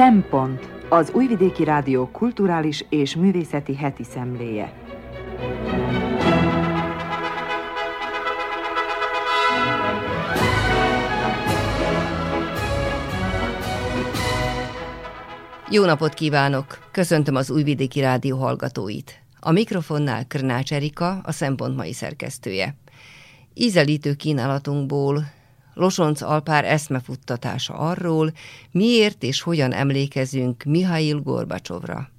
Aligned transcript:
Szempont 0.00 0.70
az 0.88 1.10
Újvidéki 1.14 1.64
Rádió 1.64 2.08
kulturális 2.08 2.84
és 2.88 3.16
művészeti 3.16 3.76
heti 3.76 4.04
szemléje. 4.04 4.72
Jó 15.70 15.84
napot 15.84 16.14
kívánok! 16.14 16.78
Köszöntöm 16.90 17.34
az 17.34 17.50
Újvidéki 17.50 18.00
Rádió 18.00 18.36
hallgatóit. 18.36 19.22
A 19.40 19.50
mikrofonnál 19.50 20.26
Krnács 20.26 20.72
Erika, 20.72 21.20
a 21.22 21.32
Szempont 21.32 21.76
mai 21.76 21.92
szerkesztője. 21.92 22.74
Ízelítő 23.54 24.14
kínálatunkból 24.14 25.24
Losonc 25.80 26.20
Alpár 26.20 26.64
eszmefuttatása 26.64 27.74
arról, 27.74 28.32
miért 28.70 29.22
és 29.22 29.40
hogyan 29.42 29.72
emlékezünk 29.72 30.62
Mihail 30.62 31.20
Gorbacsovra. 31.20 32.10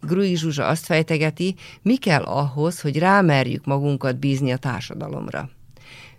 Grui 0.00 0.36
Zsuzsa 0.36 0.66
azt 0.66 0.84
fejtegeti, 0.84 1.54
mi 1.82 1.96
kell 1.96 2.22
ahhoz, 2.22 2.80
hogy 2.80 2.98
rámerjük 2.98 3.64
magunkat 3.64 4.18
bízni 4.18 4.52
a 4.52 4.56
társadalomra. 4.56 5.50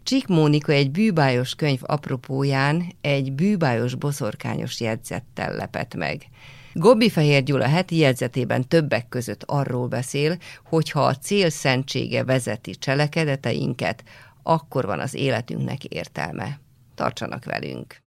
Csik 0.04 0.28
Mónika 0.28 0.72
egy 0.72 0.92
bűbájos 0.92 1.56
könyv 1.56 1.80
apropóján 1.82 2.84
egy 3.02 3.34
bűbájos 3.34 3.96
boszorkányos 3.96 4.82
jegyzettel 4.82 5.56
lepett 5.56 5.96
meg. 5.96 6.28
Gobbi 6.74 7.10
Fehér 7.10 7.44
Gyula 7.44 7.68
heti 7.68 7.98
jegyzetében 7.98 8.68
többek 8.68 9.10
között 9.10 9.44
arról 9.46 9.88
beszél, 9.88 10.38
hogy 10.64 10.92
ha 10.92 11.06
a 11.06 11.16
cél 11.16 11.50
szentsége 11.50 12.24
vezeti 12.24 12.72
cselekedeteinket, 12.72 14.04
akkor 14.44 14.86
van 14.86 15.00
az 15.00 15.14
életünknek 15.14 15.84
értelme. 15.84 16.60
Tartsanak 16.98 17.46
velünk! 17.46 18.04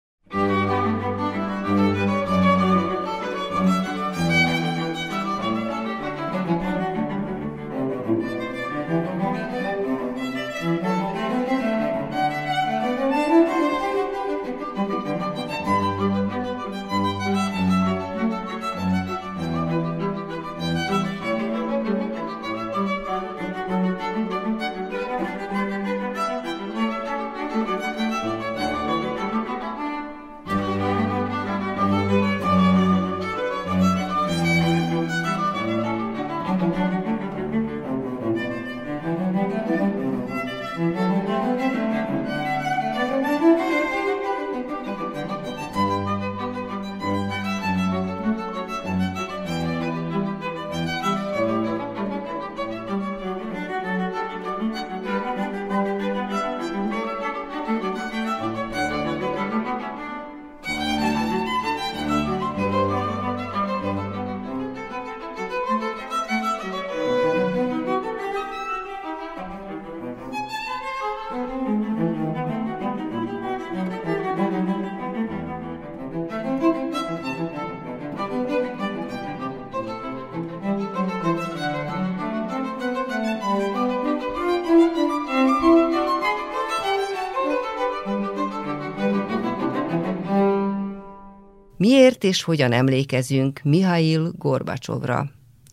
Miért 91.90 92.24
és 92.24 92.42
hogyan 92.42 92.72
emlékezünk 92.72 93.60
Mihail 93.62 94.32
Gorbacsovra? 94.38 95.30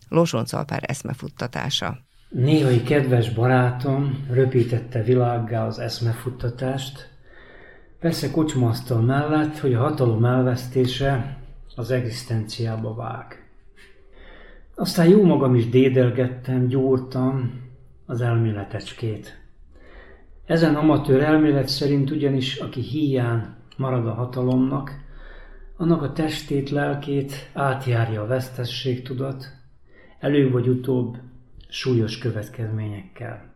Losoncalpár 0.08 0.82
eszmefuttatása. 0.86 1.98
Néhai 2.28 2.82
kedves 2.82 3.30
barátom 3.30 4.26
röpítette 4.30 5.02
világgá 5.02 5.66
az 5.66 5.78
eszmefuttatást, 5.78 7.08
persze 8.00 8.30
kocsmasztal 8.30 9.00
mellett, 9.00 9.58
hogy 9.58 9.74
a 9.74 9.80
hatalom 9.80 10.24
elvesztése 10.24 11.38
az 11.76 11.90
egzisztenciába 11.90 12.94
vág. 12.94 13.50
Aztán 14.74 15.08
jó 15.08 15.24
magam 15.24 15.54
is 15.54 15.68
dédelgettem, 15.68 16.66
gyúrtam 16.66 17.60
az 18.06 18.20
elméletecskét. 18.20 19.40
Ezen 20.46 20.74
amatőr 20.74 21.22
elmélet 21.22 21.68
szerint 21.68 22.10
ugyanis, 22.10 22.56
aki 22.56 22.80
híján 22.80 23.56
marad 23.76 24.06
a 24.06 24.14
hatalomnak, 24.14 25.06
annak 25.80 26.02
a 26.02 26.12
testét, 26.12 26.70
lelkét 26.70 27.50
átjárja 27.52 28.22
a 28.22 28.26
vesztességtudat, 28.26 29.44
előbb 30.18 30.52
vagy 30.52 30.68
utóbb 30.68 31.16
súlyos 31.68 32.18
következményekkel. 32.18 33.52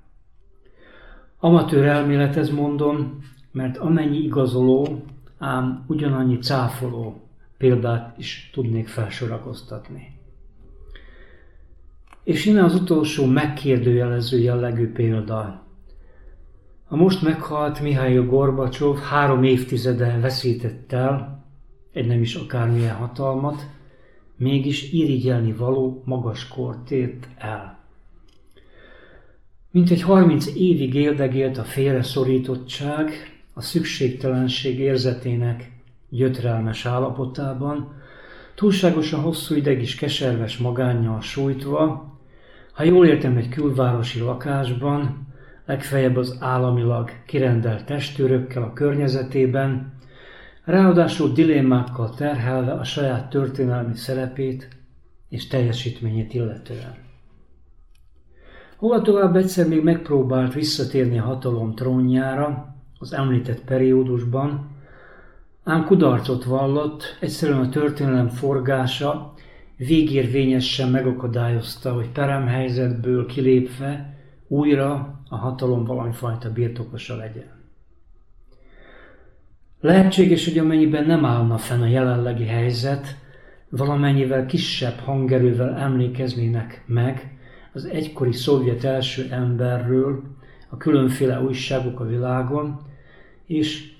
Amatőr 1.38 1.84
elméletez 1.84 2.50
mondom, 2.50 3.24
mert 3.52 3.76
amennyi 3.76 4.18
igazoló, 4.18 5.04
ám 5.38 5.84
ugyanannyi 5.86 6.38
cáfoló 6.38 7.20
példát 7.58 8.18
is 8.18 8.50
tudnék 8.52 8.88
felsorakoztatni. 8.88 10.20
És 12.24 12.46
innen 12.46 12.64
az 12.64 12.74
utolsó 12.74 13.26
megkérdőjelező 13.26 14.38
jellegű 14.38 14.92
példa. 14.92 15.66
A 16.88 16.96
most 16.96 17.22
meghalt 17.22 17.80
Mihail 17.80 18.26
Gorbacsov 18.26 18.98
három 18.98 19.42
évtizede 19.42 20.18
veszített 20.18 20.92
el 20.92 21.41
egy 21.92 22.06
nem 22.06 22.20
is 22.20 22.34
akármilyen 22.34 22.94
hatalmat, 22.94 23.66
mégis 24.36 24.92
irigyelni 24.92 25.52
való 25.52 26.02
magas 26.04 26.48
kort 26.48 26.90
ért 26.90 27.28
el. 27.38 27.78
Mint 29.70 29.90
egy 29.90 30.02
harminc 30.02 30.46
évig 30.46 30.94
éldegélt 30.94 31.58
a 31.58 31.64
félreszorítottság, 31.64 33.10
a 33.52 33.60
szükségtelenség 33.60 34.78
érzetének 34.78 35.70
gyötrelmes 36.08 36.86
állapotában, 36.86 38.00
túlságosan 38.54 39.20
hosszú 39.20 39.54
ideg 39.54 39.82
is 39.82 39.94
keserves 39.94 40.58
magánnyal 40.58 41.20
sújtva, 41.20 42.12
ha 42.72 42.82
jól 42.82 43.06
értem 43.06 43.36
egy 43.36 43.48
külvárosi 43.48 44.20
lakásban, 44.20 45.26
legfeljebb 45.66 46.16
az 46.16 46.36
államilag 46.40 47.10
kirendelt 47.26 47.84
testőrökkel 47.84 48.62
a 48.62 48.72
környezetében, 48.72 49.92
ráadásul 50.64 51.32
dilemmákkal 51.32 52.14
terhelve 52.14 52.72
a 52.72 52.84
saját 52.84 53.30
történelmi 53.30 53.96
szerepét 53.96 54.68
és 55.28 55.46
teljesítményét 55.46 56.34
illetően. 56.34 56.94
Hova 58.76 59.02
tovább 59.02 59.36
egyszer 59.36 59.68
még 59.68 59.82
megpróbált 59.82 60.54
visszatérni 60.54 61.18
a 61.18 61.22
hatalom 61.22 61.74
trónjára 61.74 62.76
az 62.98 63.12
említett 63.12 63.64
periódusban, 63.64 64.70
ám 65.64 65.84
kudarcot 65.84 66.44
vallott, 66.44 67.16
egyszerűen 67.20 67.60
a 67.60 67.68
történelem 67.68 68.28
forgása 68.28 69.34
végérvényesen 69.76 70.88
megakadályozta, 70.88 71.92
hogy 71.92 72.08
peremhelyzetből 72.08 73.26
kilépve 73.26 74.16
újra 74.48 75.20
a 75.28 75.36
hatalom 75.36 75.84
valamifajta 75.84 76.52
birtokosa 76.52 77.16
legyen. 77.16 77.51
Lehetséges, 79.82 80.44
hogy 80.44 80.58
amennyiben 80.58 81.04
nem 81.04 81.24
állna 81.24 81.58
fenn 81.58 81.80
a 81.82 81.86
jelenlegi 81.86 82.44
helyzet, 82.44 83.16
valamennyivel 83.68 84.46
kisebb 84.46 84.98
hangerővel 84.98 85.76
emlékeznének 85.76 86.84
meg 86.86 87.38
az 87.72 87.84
egykori 87.84 88.32
szovjet 88.32 88.84
első 88.84 89.26
emberről 89.30 90.22
a 90.70 90.76
különféle 90.76 91.40
újságok 91.40 92.00
a 92.00 92.04
világon, 92.04 92.80
és 93.46 93.92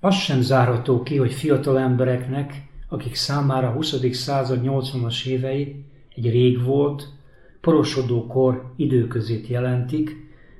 az 0.00 0.14
sem 0.14 0.40
zárható 0.40 1.02
ki, 1.02 1.16
hogy 1.16 1.32
fiatal 1.32 1.78
embereknek, 1.78 2.62
akik 2.88 3.14
számára 3.14 3.68
a 3.68 3.72
20. 3.72 4.14
század 4.14 4.60
80-as 4.64 5.26
évei 5.26 5.84
egy 6.14 6.30
rég 6.30 6.62
volt, 6.62 7.08
porosodó 7.60 8.26
kor 8.26 8.72
időközét 8.76 9.46
jelentik, 9.46 10.10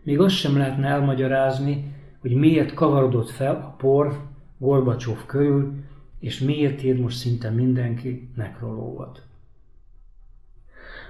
még 0.03 0.21
azt 0.21 0.35
sem 0.35 0.57
lehetne 0.57 0.87
elmagyarázni, 0.89 1.95
hogy 2.27 2.35
miért 2.35 2.75
kavarodott 2.75 3.31
fel 3.31 3.55
a 3.55 3.75
por 3.77 4.21
Gorbacsov 4.59 5.27
körül, 5.27 5.73
és 6.21 6.39
miért 6.39 6.83
ír 6.83 7.01
most 7.01 7.17
szinte 7.17 7.51
mindenki 7.51 8.29
nekrológat. 8.37 9.23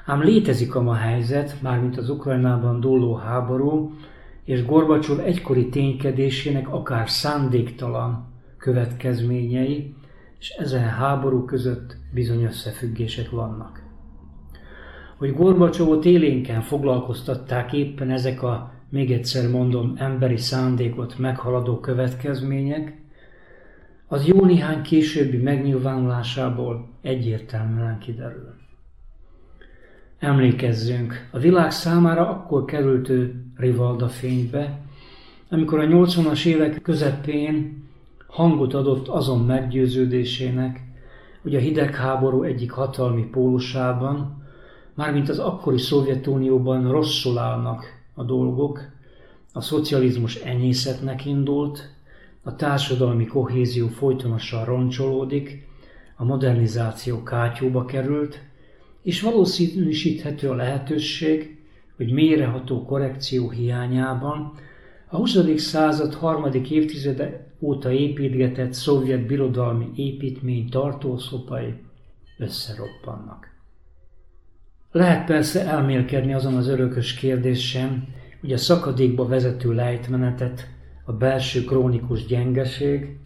Ám 0.07 0.23
létezik 0.23 0.75
a 0.75 0.83
ma 0.83 0.95
helyzet, 0.95 1.63
mármint 1.63 1.97
az 1.97 2.11
Ukrajnában 2.11 2.81
dúló 2.81 3.15
háború, 3.15 3.95
és 4.45 4.65
Gorbacsov 4.65 5.21
egykori 5.21 5.69
ténykedésének 5.69 6.73
akár 6.73 7.11
szándéktalan 7.11 8.27
következményei, 8.57 9.95
és 10.39 10.51
ezen 10.51 10.89
háború 10.89 11.45
között 11.45 11.97
bizony 12.15 12.43
összefüggések 12.43 13.31
vannak. 13.31 13.83
Hogy 15.17 15.35
Gorbacsovot 15.35 16.05
élénken 16.05 16.61
foglalkoztatták 16.61 17.73
éppen 17.73 18.11
ezek 18.11 18.43
a, 18.43 18.76
még 18.89 19.13
egyszer 19.13 19.51
mondom, 19.51 19.95
emberi 19.99 20.37
szándékot 20.37 21.19
meghaladó 21.19 21.81
következmények, 21.81 23.05
az 24.09 24.27
jó 24.27 24.45
néhány 24.45 24.83
későbbi 24.83 25.37
megnyilvánulásából 25.37 26.89
egyértelműen 27.03 27.99
kiderül. 27.99 28.55
Emlékezzünk, 30.19 31.29
a 31.31 31.39
világ 31.39 31.71
számára 31.71 32.29
akkor 32.29 32.65
került 32.65 33.09
ő 33.09 33.45
Rivalda 33.57 34.09
fénybe, 34.09 34.81
amikor 35.51 35.79
a 35.79 35.87
80-as 35.87 36.47
évek 36.47 36.83
közepén 36.83 37.85
hangot 38.27 38.75
adott 38.75 39.09
azon 39.09 39.45
meggyőződésének, 39.45 40.81
hogy 41.43 41.55
a 41.55 41.59
hidegháború 41.59 42.43
egyik 42.43 42.71
hatalmi 42.71 43.25
pólusában, 43.25 44.43
mármint 44.95 45.29
az 45.29 45.39
akkori 45.39 45.79
Szovjetunióban 45.79 46.91
rosszul 46.91 47.39
állnak 47.39 47.96
a 48.17 48.25
dolgok, 48.25 48.81
a 49.53 49.61
szocializmus 49.61 50.35
enyészetnek 50.35 51.27
indult, 51.27 51.95
a 52.43 52.57
társadalmi 52.57 53.27
kohézió 53.27 53.89
folytonosan 53.89 54.65
roncsolódik, 54.65 55.67
a 56.17 56.25
modernizáció 56.25 57.23
kátyúba 57.23 57.85
került, 57.85 58.41
és 59.03 59.21
valószínűsíthető 59.21 60.51
a 60.51 60.55
lehetőség, 60.55 61.59
hogy 61.97 62.13
mélyreható 62.13 62.85
korrekció 62.85 63.51
hiányában 63.51 64.53
a 65.09 65.17
20. 65.17 65.61
század 65.61 66.15
harmadik 66.15 66.71
évtizede 66.71 67.47
óta 67.61 67.93
építgetett 67.93 68.73
szovjet 68.73 69.27
birodalmi 69.27 69.91
építmény 69.95 70.69
tartószopai 70.69 71.75
összeroppannak. 72.39 73.56
Lehet 74.97 75.27
persze 75.27 75.67
elmélkedni 75.67 76.35
azon 76.35 76.55
az 76.55 76.69
örökös 76.69 77.15
kérdésen, 77.15 78.09
hogy 78.41 78.53
a 78.53 78.57
szakadékba 78.57 79.27
vezető 79.27 79.73
lejtmenetet 79.73 80.69
a 81.05 81.13
belső 81.13 81.65
krónikus 81.65 82.27
gyengeség, 82.27 83.17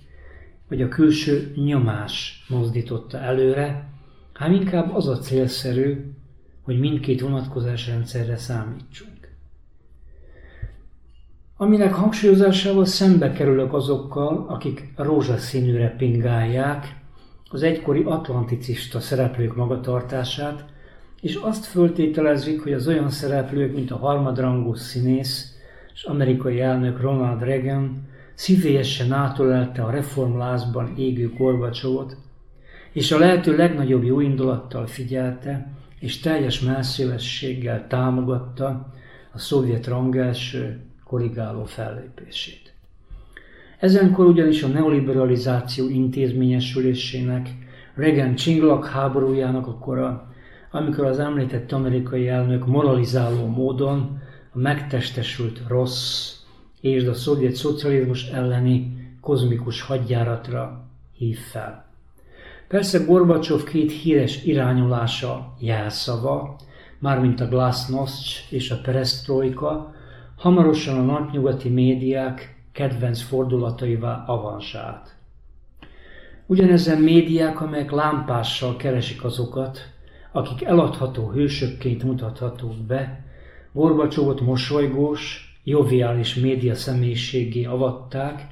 vagy 0.68 0.82
a 0.82 0.88
külső 0.88 1.52
nyomás 1.56 2.44
mozdította 2.48 3.18
előre, 3.18 3.88
hanem 4.32 4.54
inkább 4.54 4.94
az 4.94 5.08
a 5.08 5.18
célszerű, 5.18 6.12
hogy 6.62 6.78
mindkét 6.78 7.20
vonatkozásrendszerre 7.20 8.36
számítsunk. 8.36 9.28
Aminek 11.56 11.92
hangsúlyozásával 11.92 12.84
szembe 12.84 13.32
kerülök 13.32 13.72
azokkal, 13.72 14.46
akik 14.48 14.92
rózsaszínűre 14.96 15.94
pingálják 15.96 16.96
az 17.50 17.62
egykori 17.62 18.02
atlanticista 18.02 19.00
szereplők 19.00 19.56
magatartását, 19.56 20.78
és 21.20 21.34
azt 21.34 21.64
föltételezik, 21.64 22.62
hogy 22.62 22.72
az 22.72 22.88
olyan 22.88 23.10
szereplők, 23.10 23.74
mint 23.74 23.90
a 23.90 23.96
harmadrangú 23.96 24.74
színész 24.74 25.54
és 25.94 26.02
amerikai 26.04 26.60
elnök 26.60 27.00
Ronald 27.00 27.42
Reagan 27.42 28.08
szívélyesen 28.34 29.12
átölelte 29.12 29.82
a 29.82 29.90
reformlázban 29.90 30.94
égő 30.96 31.32
Gorbacsovot, 31.36 32.16
és 32.92 33.12
a 33.12 33.18
lehető 33.18 33.56
legnagyobb 33.56 34.04
jó 34.04 34.20
indulattal 34.20 34.86
figyelte, 34.86 35.72
és 35.98 36.20
teljes 36.20 36.60
melszélességgel 36.60 37.86
támogatta 37.86 38.94
a 39.32 39.38
szovjet 39.38 39.86
rangelső 39.86 40.80
korrigáló 41.04 41.64
fellépését. 41.64 42.72
Ezenkor 43.78 44.26
ugyanis 44.26 44.62
a 44.62 44.68
neoliberalizáció 44.68 45.88
intézményesülésének, 45.88 47.48
Reagan 47.94 48.34
csinglak 48.34 48.86
háborújának 48.86 49.66
a 49.66 49.78
kora, 49.78 50.29
amikor 50.70 51.04
az 51.04 51.18
említett 51.18 51.72
amerikai 51.72 52.28
elnök 52.28 52.66
moralizáló 52.66 53.46
módon 53.46 54.20
a 54.52 54.58
megtestesült 54.58 55.62
rossz 55.68 56.34
és 56.80 57.04
a 57.04 57.14
szovjet 57.14 57.54
szocializmus 57.54 58.28
elleni 58.28 59.08
kozmikus 59.20 59.82
hadjáratra 59.82 60.84
hív 61.16 61.38
fel. 61.38 61.88
Persze 62.68 63.04
Gorbacsov 63.04 63.64
két 63.64 63.92
híres 63.92 64.44
irányolása 64.44 65.54
jelszava, 65.58 66.56
mármint 66.98 67.40
a 67.40 67.48
glasnost 67.48 68.52
és 68.52 68.70
a 68.70 68.80
perestroika, 68.80 69.94
hamarosan 70.36 70.98
a 70.98 71.12
napnyugati 71.12 71.68
médiák 71.68 72.62
kedvenc 72.72 73.20
fordulataivá 73.20 74.24
avansált. 74.26 75.14
Ugyanezen 76.46 77.00
médiák, 77.00 77.60
amelyek 77.60 77.90
lámpással 77.90 78.76
keresik 78.76 79.24
azokat, 79.24 79.89
akik 80.32 80.62
eladható 80.62 81.30
hősökként 81.30 82.02
mutathatók 82.02 82.76
be, 82.76 83.24
Gorbacsovot 83.72 84.40
mosolygós, 84.40 85.54
joviális 85.64 86.34
média 86.34 86.74
személyiségé 86.74 87.64
avatták, 87.64 88.46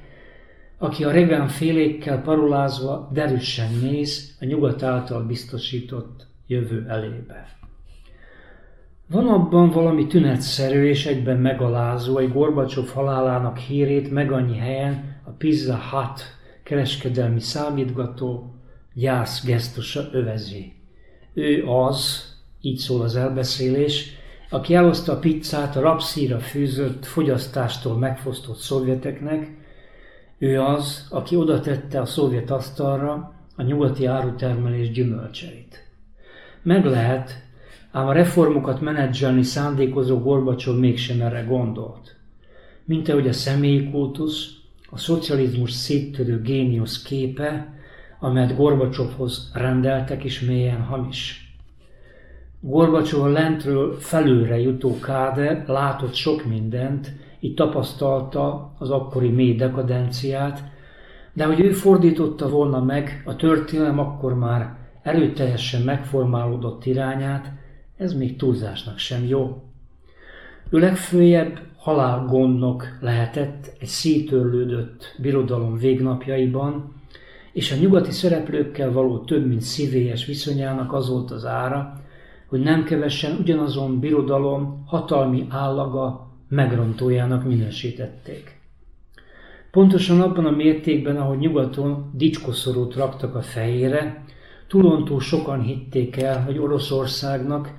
aki 0.77 1.03
a 1.03 1.11
Reagan 1.11 1.47
félékkel 1.47 2.21
parolázva 2.21 3.09
derűsen 3.13 3.73
néz 3.81 4.37
a 4.39 4.45
nyugat 4.45 4.83
által 4.83 5.23
biztosított 5.23 6.27
jövő 6.47 6.85
elébe. 6.89 7.57
Van 9.09 9.27
abban 9.27 9.69
valami 9.69 10.07
tünetszerű 10.07 10.83
és 10.83 11.05
egyben 11.05 11.37
megalázó, 11.37 12.17
egy 12.17 12.31
Gorbacsov 12.31 12.89
halálának 12.89 13.57
hírét 13.57 14.11
meg 14.11 14.31
annyi 14.31 14.57
helyen 14.57 15.21
a 15.25 15.29
Pizza 15.29 15.79
Hut 15.91 16.23
kereskedelmi 16.63 17.39
számítgató 17.39 18.55
gyász 18.93 19.45
gesztusa 19.45 20.09
övezi. 20.11 20.78
Ő 21.33 21.65
az, 21.65 22.27
így 22.61 22.77
szól 22.77 23.01
az 23.01 23.15
elbeszélés, 23.15 24.17
aki 24.49 24.73
elhozta 24.75 25.11
a 25.11 25.19
pizzát 25.19 25.75
a 25.75 25.81
rapszíra 25.81 26.39
fűzött, 26.39 27.05
fogyasztástól 27.05 27.97
megfosztott 27.97 28.57
szovjeteknek, 28.57 29.57
ő 30.37 30.61
az, 30.61 31.07
aki 31.09 31.35
oda 31.35 31.59
tette 31.59 32.01
a 32.01 32.05
szovjet 32.05 32.51
asztalra 32.51 33.33
a 33.55 33.61
nyugati 33.61 34.05
árutermelés 34.05 34.91
gyümölcseit. 34.91 35.87
Meg 36.61 36.85
lehet, 36.85 37.43
ám 37.91 38.07
a 38.07 38.11
reformokat 38.11 38.81
menedzselni 38.81 39.43
szándékozó 39.43 40.19
Gorbacsov 40.19 40.77
mégsem 40.77 41.21
erre 41.21 41.41
gondolt. 41.41 42.15
Mint 42.85 43.09
ahogy 43.09 43.27
a 43.27 43.33
személyi 43.33 43.89
kultusz, 43.89 44.47
a 44.89 44.97
szocializmus 44.97 45.71
széttörő 45.71 46.41
géniusz 46.41 47.01
képe, 47.01 47.78
amelyet 48.19 48.55
Gorbacsovhoz 48.55 49.51
rendeltek 49.53 50.23
is 50.23 50.39
mélyen 50.39 50.81
hamis. 50.81 51.53
Gorbacsov 52.61 53.31
lentről 53.31 53.99
felülre 53.99 54.59
jutó 54.59 54.99
káder 54.99 55.63
látott 55.67 56.13
sok 56.13 56.45
mindent, 56.45 57.11
így 57.39 57.53
tapasztalta 57.53 58.73
az 58.77 58.89
akkori 58.89 59.29
mély 59.29 59.55
dekadenciát, 59.55 60.63
de 61.33 61.45
hogy 61.45 61.59
ő 61.59 61.71
fordította 61.71 62.49
volna 62.49 62.83
meg 62.83 63.21
a 63.25 63.35
történelem 63.35 63.99
akkor 63.99 64.33
már 64.33 64.77
erőteljesen 65.01 65.81
megformálódott 65.81 66.85
irányát, 66.85 67.51
ez 67.97 68.13
még 68.13 68.35
túlzásnak 68.35 68.97
sem 68.97 69.25
jó. 69.25 69.63
Ő 70.69 70.79
legfőjebb 70.79 71.59
halálgondnok 71.77 72.97
lehetett 72.99 73.71
egy 73.79 73.87
szétörlődött 73.87 75.15
birodalom 75.17 75.77
végnapjaiban, 75.77 76.98
és 77.51 77.71
a 77.71 77.75
nyugati 77.75 78.11
szereplőkkel 78.11 78.91
való 78.91 79.19
több 79.19 79.47
mint 79.47 79.61
szívélyes 79.61 80.25
viszonyának 80.25 80.93
az 80.93 81.09
volt 81.09 81.31
az 81.31 81.45
ára, 81.45 81.93
hogy 82.47 82.59
nem 82.59 82.83
kevesen 82.83 83.37
ugyanazon 83.39 83.99
birodalom 83.99 84.83
hatalmi 84.85 85.45
állaga 85.49 86.27
megrontójának 86.47 87.43
minősítették. 87.43 88.59
Pontosan 89.71 90.21
abban 90.21 90.45
a 90.45 90.51
mértékben, 90.51 91.17
ahogy 91.17 91.37
nyugaton 91.37 92.11
dicskoszorút 92.13 92.95
raktak 92.95 93.35
a 93.35 93.41
fejére, 93.41 94.23
túlontúl 94.67 95.19
sokan 95.19 95.61
hitték 95.61 96.17
el, 96.17 96.43
hogy 96.43 96.57
Oroszországnak 96.57 97.73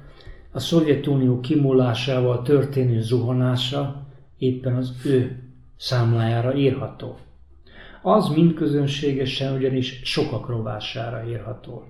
a 0.52 0.58
Szovjetunió 0.58 1.40
kimúlásával 1.40 2.42
történő 2.42 3.00
zuhanása 3.00 4.06
éppen 4.38 4.76
az 4.76 4.92
ő 5.04 5.42
számlájára 5.76 6.54
írható. 6.54 7.16
Az 8.02 8.28
mindközönségesen 8.28 9.56
ugyanis 9.56 10.00
sokak 10.04 10.48
rovására 10.48 11.28
írható. 11.28 11.84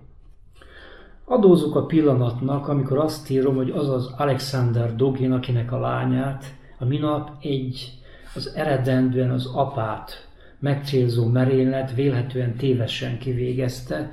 Adózok 1.24 1.76
a 1.76 1.86
pillanatnak, 1.86 2.68
amikor 2.68 2.98
azt 2.98 3.30
írom, 3.30 3.54
hogy 3.54 3.70
az 3.70 3.88
az 3.88 4.14
Alexander 4.16 4.96
Dogin, 4.96 5.32
akinek 5.32 5.72
a 5.72 5.80
lányát 5.80 6.44
a 6.78 6.84
minap 6.84 7.30
egy 7.40 7.92
az 8.34 8.54
eredendően 8.54 9.30
az 9.30 9.46
apát 9.46 10.28
megcélzó 10.58 11.26
merénylet 11.26 11.94
vélhetően 11.94 12.56
tévesen 12.56 13.18
kivégezte. 13.18 14.12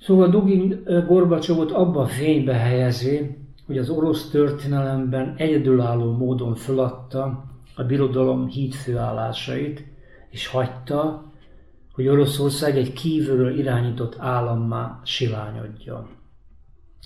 Szóval 0.00 0.28
Dugin 0.28 0.82
Gorbacsovot 1.06 1.70
abba 1.70 2.00
a 2.00 2.06
fénybe 2.06 2.54
helyezi, 2.54 3.36
hogy 3.66 3.78
az 3.78 3.90
orosz 3.90 4.30
történelemben 4.30 5.34
egyedülálló 5.36 6.12
módon 6.12 6.54
föladta 6.54 7.44
a 7.76 7.82
birodalom 7.82 8.46
hídfőállásait, 8.46 9.84
és 10.30 10.46
hagyta, 10.46 11.30
hogy 11.92 12.08
Oroszország 12.08 12.76
egy 12.76 12.92
kívülről 12.92 13.58
irányított 13.58 14.16
állammá 14.18 15.00
silányodjon. 15.04 16.08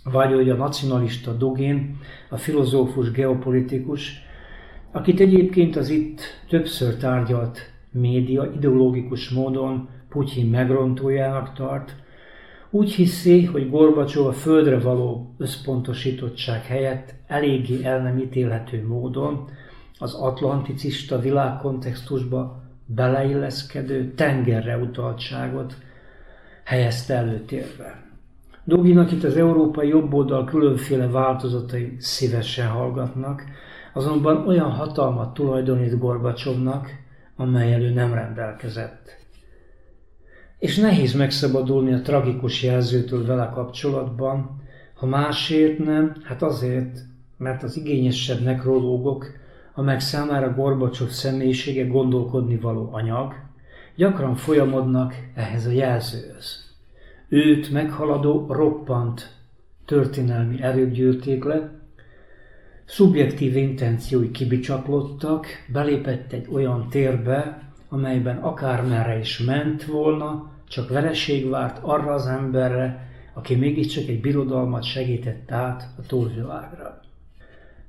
Vagy 0.05 0.33
hogy 0.33 0.51
a 0.51 0.55
nacionalista 0.55 1.33
Dogin, 1.33 1.99
a 2.31 2.37
filozófus 2.37 3.11
geopolitikus, 3.11 4.23
akit 4.93 5.21
egyébként 5.21 5.77
az 5.77 5.89
itt 5.89 6.21
többször 6.49 6.97
tárgyalt 6.97 7.59
média 7.91 8.51
ideológikus 8.57 9.29
módon 9.29 9.89
Putyin 10.09 10.47
megrontójának 10.47 11.53
tart, 11.53 11.97
úgy 12.71 12.93
hiszi, 12.93 13.45
hogy 13.45 13.71
Gorbacsov 13.71 14.27
a 14.27 14.33
földre 14.33 14.79
való 14.79 15.35
összpontosítottság 15.39 16.65
helyett 16.65 17.15
eléggé 17.27 17.85
el 17.85 18.03
nem 18.03 18.19
ítélhető 18.19 18.87
módon 18.87 19.49
az 19.99 20.15
atlanticista 20.15 21.19
világkontextusba 21.19 22.64
beleilleszkedő 22.87 24.13
tengerre 24.15 24.77
utaltságot 24.77 25.75
helyezte 26.65 27.15
előtérbe. 27.15 28.03
Doginak 28.65 29.13
itt 29.13 29.25
az 29.25 29.37
európai 29.37 29.89
jobboldal 29.89 30.45
különféle 30.45 31.07
változatai 31.07 31.97
szívesen 31.99 32.69
hallgatnak, 32.69 33.43
azonban 33.93 34.47
olyan 34.47 34.71
hatalmat 34.71 35.35
tulajdonít 35.35 35.99
Gorbacsovnak, 35.99 36.89
amely 37.37 37.73
elő 37.73 37.91
nem 37.93 38.15
rendelkezett. 38.15 39.17
És 40.59 40.77
nehéz 40.77 41.15
megszabadulni 41.15 41.93
a 41.93 42.01
tragikus 42.01 42.63
jelzőtől 42.63 43.27
vele 43.27 43.51
kapcsolatban, 43.55 44.63
ha 44.95 45.07
másért 45.07 45.79
nem, 45.79 46.17
hát 46.23 46.43
azért, 46.43 46.99
mert 47.37 47.63
az 47.63 47.77
igényesebb 47.77 48.41
nekrológok 48.41 49.27
amelyek 49.75 50.01
számára 50.01 50.55
Gorbacsov 50.55 51.09
személyisége 51.09 51.87
gondolkodni 51.87 52.57
való 52.57 52.89
anyag, 52.93 53.35
gyakran 53.97 54.35
folyamodnak 54.35 55.15
ehhez 55.35 55.67
a 55.67 55.71
jelzőhöz. 55.71 56.73
Őt 57.29 57.71
meghaladó 57.71 58.47
roppant 58.49 59.31
történelmi 59.85 60.63
erők 60.63 60.93
gyűrték 60.93 61.45
le, 61.45 61.71
szubjektív 62.85 63.57
intenciói 63.57 64.31
kibicsaklottak, 64.31 65.47
belépett 65.73 66.33
egy 66.33 66.47
olyan 66.53 66.89
térbe, 66.89 67.63
amelyben 67.89 68.37
akármerre 68.37 69.19
is 69.19 69.39
ment 69.39 69.85
volna, 69.85 70.51
csak 70.69 70.89
vereség 70.89 71.49
várt 71.49 71.79
arra 71.83 72.13
az 72.13 72.27
emberre, 72.27 73.09
aki 73.33 73.55
mégiscsak 73.55 74.09
egy 74.09 74.21
birodalmat 74.21 74.83
segített 74.83 75.51
át 75.51 75.89
a 75.99 76.07
túlvilágra. 76.07 77.01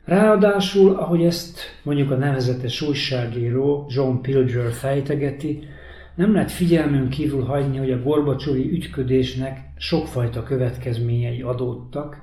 Ráadásul, 0.06 0.96
ahogy 0.96 1.24
ezt 1.24 1.60
mondjuk 1.84 2.12
a 2.12 2.16
nevezetes 2.16 2.82
újságíró 2.82 3.86
John 3.90 4.22
Pilger 4.22 4.72
fejtegeti, 4.72 5.68
nem 6.16 6.34
lehet 6.34 6.52
figyelmünk 6.52 7.10
kívül 7.10 7.44
hagyni, 7.44 7.78
hogy 7.78 7.92
a 7.92 8.02
Gorbacsovi 8.02 8.72
ügyködésnek 8.72 9.60
sokfajta 9.78 10.44
következményei 10.44 11.42
adódtak. 11.42 12.22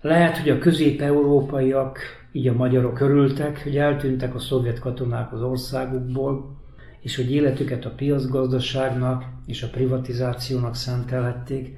Lehet, 0.00 0.38
hogy 0.38 0.50
a 0.50 0.58
közép-európaiak, 0.58 1.98
így 2.32 2.48
a 2.48 2.52
magyarok 2.52 3.00
örültek, 3.00 3.62
hogy 3.62 3.76
eltűntek 3.76 4.34
a 4.34 4.38
szovjet 4.38 4.78
katonák 4.78 5.32
az 5.32 5.42
országukból, 5.42 6.56
és 7.00 7.16
hogy 7.16 7.32
életüket 7.32 7.84
a 7.84 7.94
piacgazdaságnak 7.96 9.24
és 9.46 9.62
a 9.62 9.68
privatizációnak 9.68 10.74
szentelhették. 10.74 11.76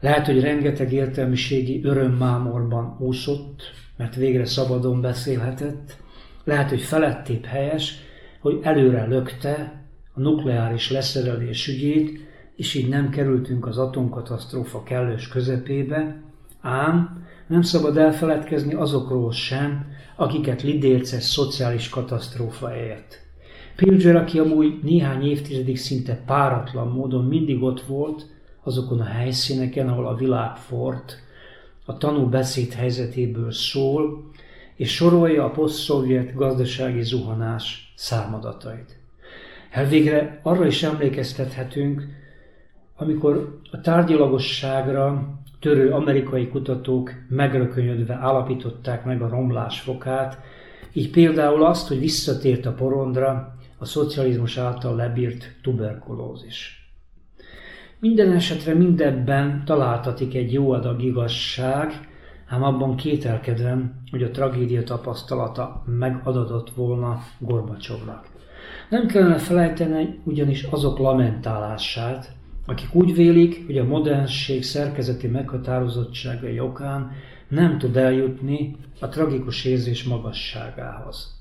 Lehet, 0.00 0.26
hogy 0.26 0.40
rengeteg 0.40 0.92
értelmiségi 0.92 1.80
örömmámorban 1.84 2.96
úszott, 2.98 3.62
mert 4.00 4.14
végre 4.14 4.44
szabadon 4.44 5.00
beszélhetett, 5.00 5.96
lehet, 6.44 6.68
hogy 6.68 6.80
felettébb 6.80 7.44
helyes, 7.44 7.94
hogy 8.40 8.58
előre 8.62 9.06
lökte 9.06 9.82
a 10.14 10.20
nukleáris 10.20 10.90
leszerelés 10.90 11.68
ügyét, 11.68 12.20
és 12.56 12.74
így 12.74 12.88
nem 12.88 13.10
kerültünk 13.10 13.66
az 13.66 13.78
atomkatasztrófa 13.78 14.82
kellős 14.82 15.28
közepébe, 15.28 16.22
ám 16.60 17.24
nem 17.46 17.62
szabad 17.62 17.96
elfeledkezni 17.96 18.74
azokról 18.74 19.32
sem, 19.32 19.86
akiket 20.16 20.62
lidérces 20.62 21.24
szociális 21.24 21.88
katasztrófa 21.88 22.76
ért. 22.76 23.18
Pilger, 23.76 24.16
aki 24.16 24.38
amúgy 24.38 24.78
néhány 24.82 25.22
évtizedig 25.22 25.78
szinte 25.78 26.22
páratlan 26.26 26.88
módon 26.88 27.24
mindig 27.24 27.62
ott 27.62 27.80
volt, 27.80 28.26
azokon 28.62 29.00
a 29.00 29.04
helyszíneken, 29.04 29.88
ahol 29.88 30.06
a 30.06 30.14
világ 30.14 30.56
fort, 30.56 31.28
a 31.90 31.96
tanú 31.96 32.28
beszéd 32.28 32.72
helyzetéből 32.72 33.52
szól, 33.52 34.30
és 34.76 34.94
sorolja 34.94 35.44
a 35.44 35.50
poszt-szovjet 35.50 36.34
gazdasági 36.34 37.02
zuhanás 37.02 37.92
számadatait. 37.96 38.98
Elvégre 39.70 40.40
arra 40.42 40.66
is 40.66 40.82
emlékeztethetünk, 40.82 42.02
amikor 42.96 43.60
a 43.70 43.80
tárgyalagosságra 43.80 45.34
törő 45.60 45.90
amerikai 45.90 46.48
kutatók 46.48 47.12
megrökönyödve 47.28 48.14
állapították 48.14 49.04
meg 49.04 49.22
a 49.22 49.28
romlás 49.28 49.80
fokát, 49.80 50.38
így 50.92 51.10
például 51.10 51.64
azt, 51.64 51.88
hogy 51.88 51.98
visszatért 51.98 52.66
a 52.66 52.72
porondra 52.72 53.56
a 53.78 53.84
szocializmus 53.84 54.56
által 54.56 54.96
lebírt 54.96 55.56
tuberkulózis. 55.62 56.79
Minden 58.00 58.32
esetre 58.32 58.74
mindebben 58.74 59.62
találtatik 59.64 60.34
egy 60.34 60.52
jó 60.52 60.70
adag 60.70 61.02
igazság, 61.02 62.08
ám 62.46 62.62
abban 62.62 62.96
kételkedem, 62.96 64.02
hogy 64.10 64.22
a 64.22 64.30
tragédia 64.30 64.82
tapasztalata 64.82 65.82
megadatott 65.86 66.70
volna 66.70 67.22
Gorbacsovnak. 67.38 68.26
Nem 68.90 69.06
kellene 69.06 69.38
felejteni 69.38 70.20
ugyanis 70.24 70.62
azok 70.62 70.98
lamentálását, 70.98 72.32
akik 72.66 72.94
úgy 72.94 73.14
vélik, 73.14 73.66
hogy 73.66 73.78
a 73.78 73.84
modernség 73.84 74.62
szerkezeti 74.62 75.26
meghatározottságai 75.26 76.60
okán 76.60 77.10
nem 77.48 77.78
tud 77.78 77.96
eljutni 77.96 78.76
a 79.00 79.08
tragikus 79.08 79.64
érzés 79.64 80.04
magasságához. 80.04 81.38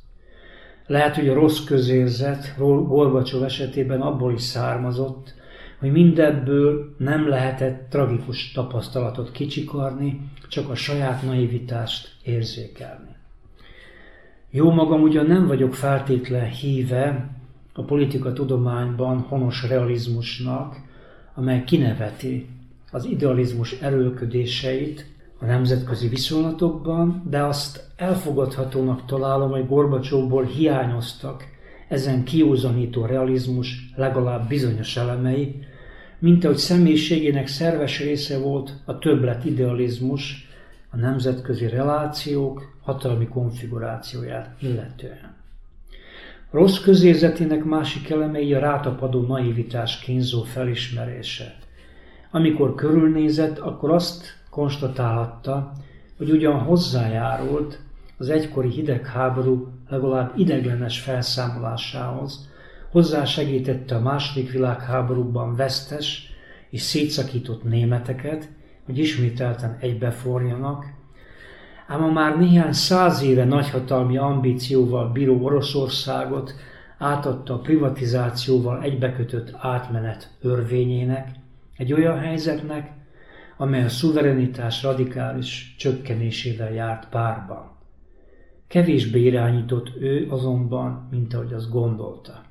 Lehet, 0.87 1.15
hogy 1.15 1.29
a 1.29 1.33
rossz 1.33 1.63
közérzet 1.63 2.55
Gorbacsov 2.57 3.43
esetében 3.43 4.01
abból 4.01 4.33
is 4.33 4.41
származott, 4.41 5.37
hogy 5.79 5.91
mindebből 5.91 6.95
nem 6.97 7.27
lehetett 7.27 7.89
tragikus 7.89 8.51
tapasztalatot 8.51 9.31
kicsikarni, 9.31 10.29
csak 10.47 10.69
a 10.69 10.75
saját 10.75 11.23
naivitást 11.23 12.15
érzékelni. 12.23 13.15
Jó 14.49 14.71
magam 14.71 15.01
ugyan 15.01 15.25
nem 15.25 15.47
vagyok 15.47 15.73
feltétlen 15.73 16.49
híve 16.49 17.29
a 17.73 17.83
politika 17.83 18.33
tudományban 18.33 19.19
honos 19.19 19.67
realizmusnak, 19.67 20.75
amely 21.33 21.63
kineveti 21.63 22.47
az 22.91 23.05
idealizmus 23.05 23.71
erőlködéseit 23.71 25.05
a 25.39 25.45
nemzetközi 25.45 26.07
viszonylatokban, 26.07 27.23
de 27.29 27.43
azt 27.43 27.91
elfogadhatónak 27.95 29.05
találom, 29.05 29.49
hogy 29.49 29.67
Gorbacsóból 29.67 30.43
hiányoztak 30.43 31.43
ezen 31.87 32.23
kiúzanító 32.23 33.05
realizmus 33.05 33.91
legalább 33.95 34.47
bizonyos 34.47 34.97
elemei, 34.97 35.59
mint 36.19 36.43
ahogy 36.43 36.57
személyiségének 36.57 37.47
szerves 37.47 37.99
része 37.99 38.37
volt 38.37 38.73
a 38.85 38.97
többlet 38.97 39.45
idealizmus, 39.45 40.47
a 40.89 40.97
nemzetközi 40.97 41.67
relációk 41.67 42.77
hatalmi 42.81 43.27
konfigurációját 43.27 44.55
illetően. 44.61 45.37
Rossz 46.51 46.79
közérzetének 46.79 47.63
másik 47.63 48.09
elemei 48.09 48.53
a 48.53 48.59
rátapadó 48.59 49.21
naivitás 49.21 49.99
kínzó 49.99 50.41
felismerése. 50.41 51.57
Amikor 52.31 52.75
körülnézett, 52.75 53.57
akkor 53.57 53.91
azt 53.91 54.25
konstatálhatta, 54.49 55.73
hogy 56.17 56.31
ugyan 56.31 56.59
hozzájárult 56.59 57.79
az 58.17 58.29
egykori 58.29 58.69
hidegháború 58.69 59.67
legalább 59.89 60.33
ideglenes 60.37 60.99
felszámolásához, 60.99 62.48
hozzásegítette 62.91 63.95
a 63.95 63.99
második 63.99 64.51
világháborúban 64.51 65.55
vesztes 65.55 66.33
és 66.69 66.81
szétszakított 66.81 67.63
németeket, 67.63 68.49
hogy 68.85 68.97
ismételten 68.97 69.77
egybeforjanak, 69.79 70.85
ám 71.87 72.03
a 72.03 72.11
már 72.11 72.37
néhány 72.37 72.73
száz 72.73 73.21
éve 73.21 73.45
nagyhatalmi 73.45 74.17
ambícióval 74.17 75.11
bíró 75.11 75.43
Oroszországot 75.43 76.53
átadta 76.97 77.53
a 77.53 77.59
privatizációval 77.59 78.83
egybekötött 78.83 79.55
átmenet 79.57 80.29
örvényének, 80.41 81.31
egy 81.77 81.93
olyan 81.93 82.19
helyzetnek, 82.19 82.91
amely 83.57 83.83
a 83.83 83.89
szuverenitás 83.89 84.83
radikális 84.83 85.75
csökkenésével 85.77 86.73
járt 86.73 87.09
párban. 87.09 87.77
Kevésbé 88.67 89.21
irányított 89.21 89.95
ő 89.99 90.27
azonban, 90.29 91.07
mint 91.11 91.33
ahogy 91.33 91.53
azt 91.53 91.71
gondolta. 91.71 92.48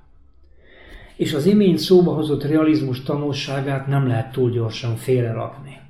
És 1.18 1.34
az 1.34 1.46
imént 1.46 1.78
szóba 1.78 2.14
hozott 2.14 2.44
realizmus 2.44 3.02
tanulságát 3.02 3.86
nem 3.86 4.06
lehet 4.06 4.32
túl 4.32 4.50
gyorsan 4.50 4.96
félrerakni. 4.96 5.80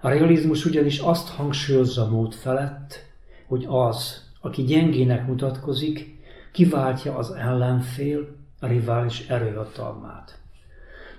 A 0.00 0.08
realizmus 0.08 0.64
ugyanis 0.64 0.98
azt 0.98 1.28
hangsúlyozza 1.28 2.08
mód 2.08 2.34
felett, 2.34 3.04
hogy 3.46 3.64
az, 3.68 4.30
aki 4.40 4.62
gyengének 4.62 5.26
mutatkozik, 5.26 6.18
kiváltja 6.52 7.16
az 7.16 7.30
ellenfél, 7.30 8.36
a 8.60 8.66
rivális 8.66 9.28
erőhatalmát. 9.28 10.38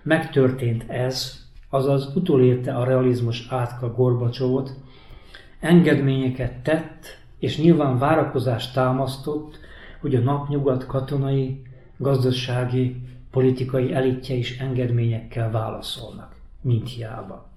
Megtörtént 0.02 0.90
ez, 0.90 1.40
azaz 1.70 2.16
utolérte 2.16 2.76
a 2.76 2.84
realizmus 2.84 3.48
átka 3.50 3.94
Gorbacsovot, 3.94 4.74
engedményeket 5.60 6.54
tett, 6.64 7.06
és 7.40 7.58
nyilván 7.58 7.98
várakozást 7.98 8.74
támasztott, 8.74 9.60
hogy 10.02 10.16
a 10.16 10.20
napnyugat 10.20 10.86
katonai, 10.86 11.62
gazdasági, 11.98 13.02
politikai 13.34 13.94
elitje 13.94 14.36
is 14.36 14.60
engedményekkel 14.60 15.52
válaszolnak, 15.52 16.36
mint 16.62 16.90
hiába. 16.90 17.50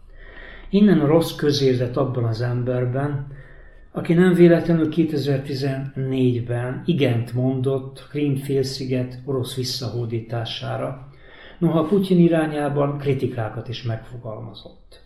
Innen 0.71 1.01
a 1.01 1.07
rossz 1.07 1.35
közérzet 1.35 1.97
abban 1.97 2.25
az 2.25 2.41
emberben, 2.41 3.27
aki 3.93 4.15
nem 4.15 4.35
véletlenül 4.35 4.89
2014-ben 4.91 6.83
igent 6.87 7.33
mondott 7.33 8.07
Krím-félsziget 8.11 9.21
orosz 9.25 9.55
visszahódítására, 9.55 11.09
noha 11.59 11.85
Putyin 11.85 12.19
irányában 12.19 12.99
kritikákat 12.99 13.69
is 13.69 13.83
megfogalmazott. 13.83 15.03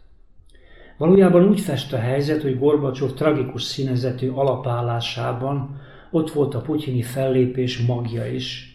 Valójában 0.97 1.49
úgy 1.49 1.61
fest 1.61 1.93
a 1.93 1.99
helyzet, 1.99 2.43
hogy 2.43 2.59
Gorbacsov 2.59 3.13
tragikus 3.13 3.63
színezetű 3.63 4.29
alapállásában 4.29 5.81
ott 6.11 6.31
volt 6.31 6.55
a 6.55 6.61
putyini 6.61 7.03
fellépés 7.03 7.79
magja 7.79 8.27
is, 8.27 8.70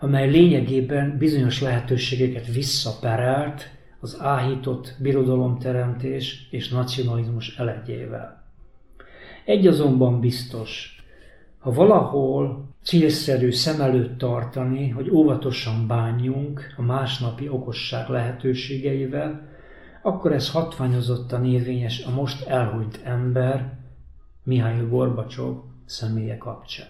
amely 0.00 0.30
lényegében 0.30 1.16
bizonyos 1.18 1.60
lehetőségeket 1.60 2.46
visszaperelt 2.46 3.70
az 4.00 4.16
áhított 4.20 4.94
birodalomteremtés 4.98 6.48
és 6.50 6.68
nacionalizmus 6.68 7.56
elegyével. 7.56 8.42
Egy 9.44 9.66
azonban 9.66 10.20
biztos, 10.20 11.02
ha 11.58 11.72
valahol 11.72 12.68
célszerű 12.82 13.50
szem 13.50 13.80
előtt 13.80 14.18
tartani, 14.18 14.88
hogy 14.88 15.10
óvatosan 15.10 15.86
bánjunk 15.86 16.74
a 16.76 16.82
másnapi 16.82 17.48
okosság 17.48 18.08
lehetőségeivel, 18.08 19.48
akkor 20.02 20.32
ez 20.32 20.50
hatványozottan 20.50 21.44
érvényes 21.44 22.04
a 22.04 22.10
most 22.10 22.46
elhunyt 22.46 23.00
ember, 23.04 23.78
Mihály 24.44 24.86
Gorbacsov 24.88 25.56
személye 25.84 26.36
kapcsán. 26.36 26.86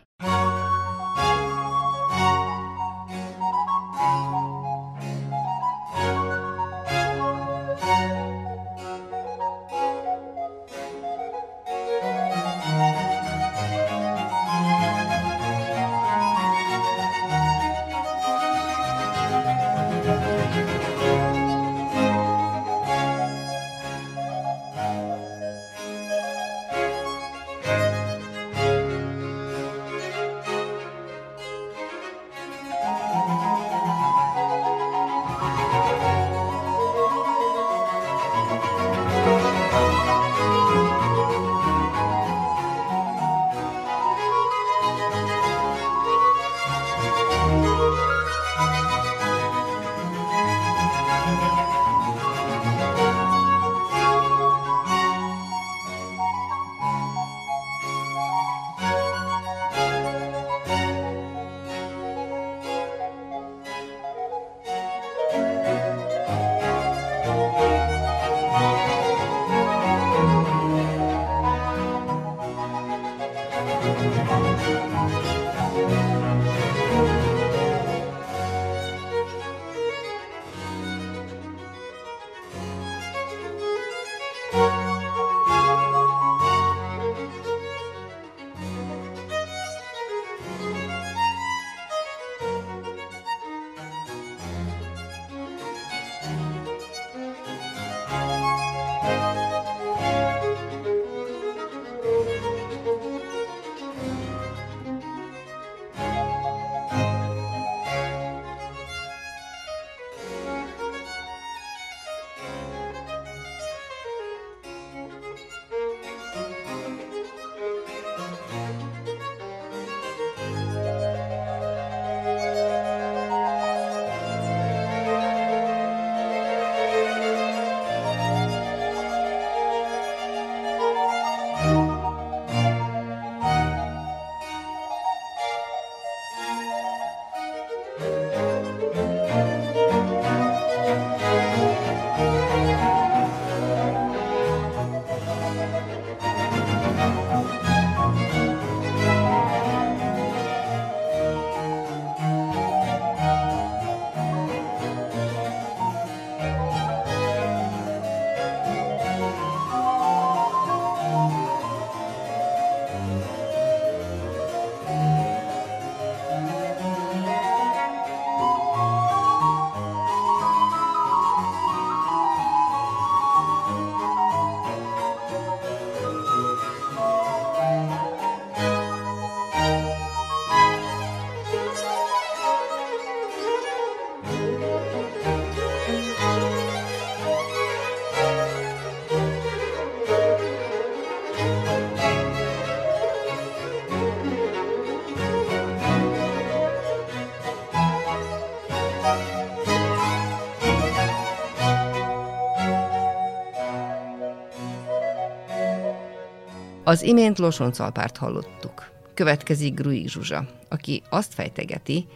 Az 206.89 207.03
imént 207.03 207.39
Losoncalpárt 207.39 208.17
hallottuk. 208.17 208.91
Következik 209.15 209.75
Grui 209.75 210.09
Zsuzsa, 210.09 210.45
aki 210.69 211.03
azt 211.11 211.35
fejtegeti, 211.35 212.07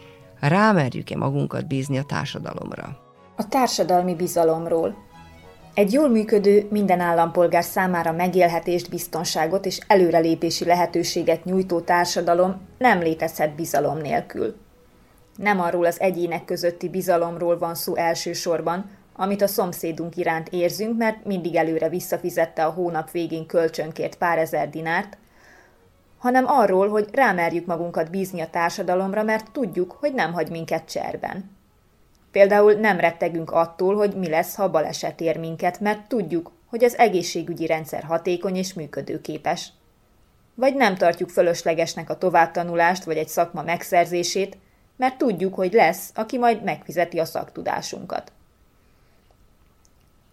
Rámerjük-e 0.41 1.17
magunkat 1.17 1.67
bízni 1.67 1.99
a 1.99 2.03
társadalomra? 2.03 2.99
A 3.37 3.49
társadalmi 3.49 4.15
bizalomról. 4.15 4.97
Egy 5.75 5.93
jól 5.93 6.09
működő, 6.09 6.67
minden 6.71 7.01
állampolgár 7.01 7.65
számára 7.65 8.13
megélhetést, 8.13 8.91
biztonságot 8.91 9.67
és 9.67 9.81
előrelépési 9.87 10.65
lehetőséget 10.65 11.45
nyújtó 11.45 11.81
társadalom 11.81 12.61
nem 12.79 13.01
létezhet 13.01 13.55
bizalom 13.55 13.99
nélkül. 13.99 14.57
Nem 15.37 15.61
arról 15.61 15.85
az 15.85 16.01
egyének 16.01 16.45
közötti 16.45 16.89
bizalomról 16.89 17.59
van 17.59 17.75
szó 17.75 17.97
elsősorban, 17.97 18.91
amit 19.13 19.43
a 19.43 19.47
szomszédunk 19.47 20.17
iránt 20.17 20.49
érzünk, 20.49 20.99
mert 20.99 21.25
mindig 21.25 21.55
előre 21.55 21.89
visszafizette 21.89 22.65
a 22.65 22.71
hónap 22.71 23.11
végén 23.11 23.47
kölcsönkért 23.47 24.17
pár 24.17 24.39
ezer 24.39 24.71
dinárt, 24.71 25.17
hanem 26.19 26.45
arról, 26.47 26.89
hogy 26.89 27.09
rámerjük 27.13 27.67
magunkat 27.67 28.11
bízni 28.11 28.41
a 28.41 28.51
társadalomra, 28.51 29.23
mert 29.23 29.51
tudjuk, 29.51 29.93
hogy 29.93 30.15
nem 30.15 30.33
hagy 30.33 30.51
minket 30.51 30.91
cserben. 30.91 31.51
Például 32.31 32.73
nem 32.73 33.01
rettegünk 33.01 33.51
attól, 33.51 33.97
hogy 33.97 34.15
mi 34.15 34.29
lesz, 34.29 34.55
ha 34.55 34.71
baleset 34.71 35.21
ér 35.21 35.39
minket, 35.39 35.81
mert 35.81 36.09
tudjuk, 36.09 36.53
hogy 36.67 36.85
az 36.85 36.99
egészségügyi 36.99 37.67
rendszer 37.67 38.03
hatékony 38.03 38.57
és 38.57 38.75
működőképes. 38.75 39.73
Vagy 40.55 40.75
nem 40.75 40.97
tartjuk 40.97 41.31
fölöslegesnek 41.31 42.11
a 42.11 42.19
továbbtanulást 42.19 43.05
vagy 43.05 43.17
egy 43.17 43.29
szakma 43.29 43.63
megszerzését, 43.63 44.57
mert 44.97 45.19
tudjuk, 45.19 45.55
hogy 45.55 45.73
lesz, 45.73 46.11
aki 46.15 46.39
majd 46.39 46.63
megfizeti 46.63 47.19
a 47.19 47.25
szaktudásunkat. 47.25 48.33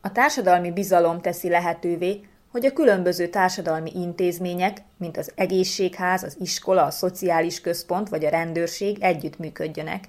A 0.02 0.12
társadalmi 0.12 0.72
bizalom 0.72 1.22
teszi 1.22 1.50
lehetővé, 1.50 2.28
hogy 2.52 2.66
a 2.66 2.74
különböző 2.74 3.28
társadalmi 3.28 3.92
intézmények, 3.96 4.82
mint 4.98 5.18
az 5.18 5.32
egészségház, 5.36 6.24
az 6.24 6.36
iskola, 6.40 6.84
a 6.84 6.92
szociális 6.92 7.62
központ 7.62 8.10
vagy 8.10 8.26
a 8.26 8.30
rendőrség 8.30 8.98
együttműködjönek, 9.02 10.04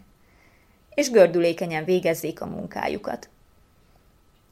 és 0.94 1.10
gördülékenyen 1.10 1.84
végezzék 1.84 2.40
a 2.40 2.46
munkájukat. 2.46 3.28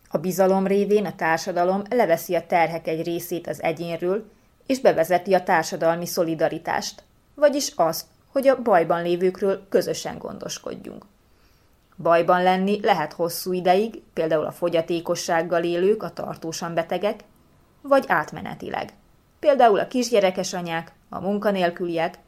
A 0.09 0.19
bizalom 0.19 0.67
révén 0.67 1.07
a 1.07 1.15
társadalom 1.15 1.83
leveszi 1.91 2.35
a 2.35 2.47
terhek 2.47 2.87
egy 2.87 3.05
részét 3.05 3.47
az 3.47 3.63
egyénről, 3.63 4.31
és 4.67 4.81
bevezeti 4.81 5.35
a 5.35 5.43
társadalmi 5.43 6.07
szolidaritást, 6.07 7.03
vagyis 7.35 7.73
azt, 7.77 8.07
hogy 8.33 8.49
a 8.49 8.63
bajban 8.63 9.03
lévőkről 9.03 9.67
közösen 9.69 10.19
gondoskodjunk. 10.19 11.05
Bajban 12.03 12.43
lenni 12.43 12.81
lehet 12.83 13.13
hosszú 13.13 13.53
ideig, 13.53 14.03
például 14.13 14.45
a 14.45 14.53
fogyatékossággal 14.53 15.65
élők, 15.65 16.03
a 16.03 16.13
tartósan 16.13 16.75
betegek, 16.75 17.21
vagy 17.83 18.05
átmenetileg. 18.09 18.93
Például 19.39 19.79
a 19.79 19.89
kisgyerekes 19.89 20.55
anyák, 20.55 20.93
a 21.09 21.21
munkanélküliek, 21.21 22.19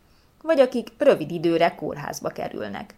vagy 0.42 0.61
akik 0.61 0.88
rövid 0.98 1.30
időre 1.30 1.74
kórházba 1.74 2.28
kerülnek. 2.28 2.94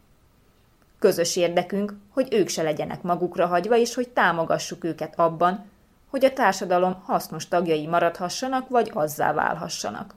Közös 0.99 1.37
érdekünk, 1.37 1.95
hogy 2.11 2.29
ők 2.31 2.49
se 2.49 2.63
legyenek 2.63 3.03
magukra 3.03 3.47
hagyva, 3.47 3.77
és 3.77 3.95
hogy 3.95 4.09
támogassuk 4.09 4.85
őket 4.85 5.19
abban, 5.19 5.71
hogy 6.11 6.25
a 6.25 6.33
társadalom 6.33 7.03
hasznos 7.05 7.49
tagjai 7.49 7.87
maradhassanak, 7.87 8.69
vagy 8.69 8.91
azzá 8.95 9.33
válhassanak. 9.33 10.15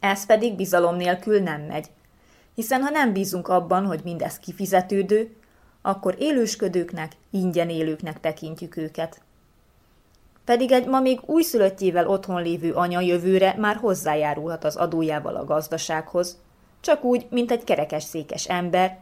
Ez 0.00 0.26
pedig 0.26 0.54
bizalom 0.54 0.96
nélkül 0.96 1.40
nem 1.40 1.60
megy, 1.60 1.90
hiszen 2.54 2.82
ha 2.82 2.90
nem 2.90 3.12
bízunk 3.12 3.48
abban, 3.48 3.86
hogy 3.86 4.00
mindez 4.04 4.38
kifizetődő, 4.38 5.36
akkor 5.82 6.16
élősködőknek, 6.18 7.12
ingyen 7.30 7.68
élőknek 7.68 8.20
tekintjük 8.20 8.76
őket. 8.76 9.20
Pedig 10.44 10.72
egy 10.72 10.86
ma 10.86 11.00
még 11.00 11.20
újszülöttjével 11.26 12.08
otthon 12.08 12.42
lévő 12.42 12.72
anya 12.72 13.00
jövőre 13.00 13.54
már 13.58 13.76
hozzájárulhat 13.76 14.64
az 14.64 14.76
adójával 14.76 15.36
a 15.36 15.44
gazdasághoz, 15.44 16.38
csak 16.80 17.04
úgy, 17.04 17.26
mint 17.30 17.50
egy 17.50 17.64
kerekes 17.64 18.02
székes 18.02 18.48
ember, 18.48 18.98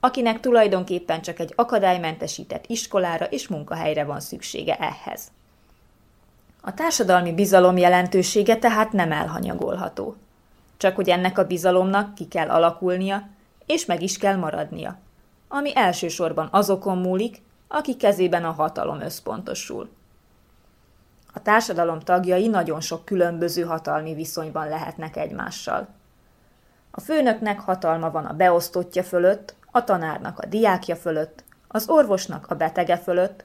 akinek 0.00 0.40
tulajdonképpen 0.40 1.22
csak 1.22 1.38
egy 1.38 1.52
akadálymentesített 1.56 2.64
iskolára 2.66 3.24
és 3.24 3.48
munkahelyre 3.48 4.04
van 4.04 4.20
szüksége 4.20 4.76
ehhez. 4.76 5.30
A 6.60 6.74
társadalmi 6.74 7.32
bizalom 7.32 7.76
jelentősége 7.76 8.56
tehát 8.56 8.92
nem 8.92 9.12
elhanyagolható. 9.12 10.16
Csak 10.76 10.96
hogy 10.96 11.08
ennek 11.08 11.38
a 11.38 11.46
bizalomnak 11.46 12.14
ki 12.14 12.28
kell 12.28 12.48
alakulnia, 12.48 13.28
és 13.66 13.84
meg 13.84 14.02
is 14.02 14.18
kell 14.18 14.36
maradnia, 14.36 14.98
ami 15.48 15.76
elsősorban 15.76 16.48
azokon 16.50 16.98
múlik, 16.98 17.42
akik 17.68 17.96
kezében 17.96 18.44
a 18.44 18.50
hatalom 18.50 19.00
összpontosul. 19.00 19.88
A 21.32 21.42
társadalom 21.42 22.00
tagjai 22.00 22.48
nagyon 22.48 22.80
sok 22.80 23.04
különböző 23.04 23.62
hatalmi 23.62 24.14
viszonyban 24.14 24.68
lehetnek 24.68 25.16
egymással. 25.16 25.88
A 26.90 27.00
főnöknek 27.00 27.60
hatalma 27.60 28.10
van 28.10 28.24
a 28.24 28.32
beosztottja 28.32 29.02
fölött, 29.02 29.54
a 29.70 29.84
tanárnak 29.84 30.38
a 30.38 30.46
diákja 30.46 30.96
fölött, 30.96 31.44
az 31.68 31.88
orvosnak 31.88 32.46
a 32.48 32.54
betege 32.54 32.96
fölött, 32.96 33.44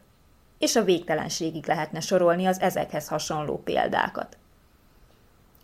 és 0.58 0.76
a 0.76 0.84
végtelenségig 0.84 1.68
lehetne 1.68 2.00
sorolni 2.00 2.46
az 2.46 2.60
ezekhez 2.60 3.08
hasonló 3.08 3.62
példákat. 3.64 4.38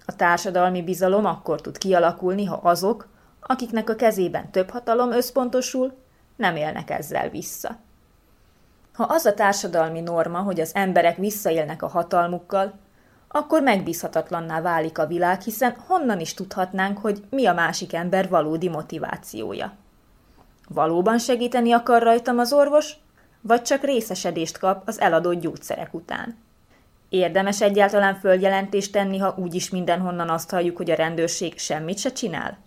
A 0.05 0.15
társadalmi 0.15 0.83
bizalom 0.83 1.25
akkor 1.25 1.61
tud 1.61 1.77
kialakulni, 1.77 2.45
ha 2.45 2.55
azok, 2.55 3.07
akiknek 3.39 3.89
a 3.89 3.95
kezében 3.95 4.51
több 4.51 4.69
hatalom 4.69 5.11
összpontosul, 5.11 5.93
nem 6.35 6.55
élnek 6.55 6.89
ezzel 6.89 7.29
vissza. 7.29 7.77
Ha 8.93 9.03
az 9.03 9.25
a 9.25 9.33
társadalmi 9.33 9.99
norma, 9.99 10.39
hogy 10.39 10.59
az 10.59 10.71
emberek 10.73 11.17
visszaélnek 11.17 11.81
a 11.81 11.87
hatalmukkal, 11.87 12.73
akkor 13.27 13.61
megbízhatatlanná 13.61 14.61
válik 14.61 14.97
a 14.97 15.07
világ, 15.07 15.41
hiszen 15.41 15.75
honnan 15.87 16.19
is 16.19 16.33
tudhatnánk, 16.33 16.97
hogy 16.97 17.23
mi 17.29 17.45
a 17.45 17.53
másik 17.53 17.93
ember 17.93 18.29
valódi 18.29 18.69
motivációja. 18.69 19.73
Valóban 20.67 21.17
segíteni 21.17 21.71
akar 21.71 22.01
rajtam 22.01 22.39
az 22.39 22.53
orvos, 22.53 22.93
vagy 23.41 23.61
csak 23.61 23.83
részesedést 23.83 24.57
kap 24.57 24.87
az 24.87 24.99
eladott 24.99 25.39
gyógyszerek 25.39 25.93
után? 25.93 26.37
Érdemes 27.09 27.61
egyáltalán 27.61 28.15
följelentést 28.15 28.91
tenni, 28.91 29.17
ha 29.17 29.35
úgyis 29.37 29.69
mindenhonnan 29.69 30.29
azt 30.29 30.49
halljuk, 30.49 30.77
hogy 30.77 30.91
a 30.91 30.95
rendőrség 30.95 31.57
semmit 31.57 31.97
se 31.97 32.11
csinál? 32.11 32.57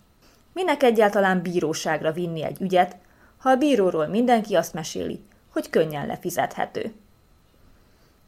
Minek 0.53 0.83
egyáltalán 0.83 1.41
bíróságra 1.41 2.11
vinni 2.11 2.43
egy 2.43 2.61
ügyet, 2.61 2.95
ha 3.39 3.49
a 3.49 3.55
bíróról 3.55 4.07
mindenki 4.07 4.55
azt 4.55 4.73
meséli, 4.73 5.21
hogy 5.49 5.69
könnyen 5.69 6.07
lefizethető? 6.07 6.93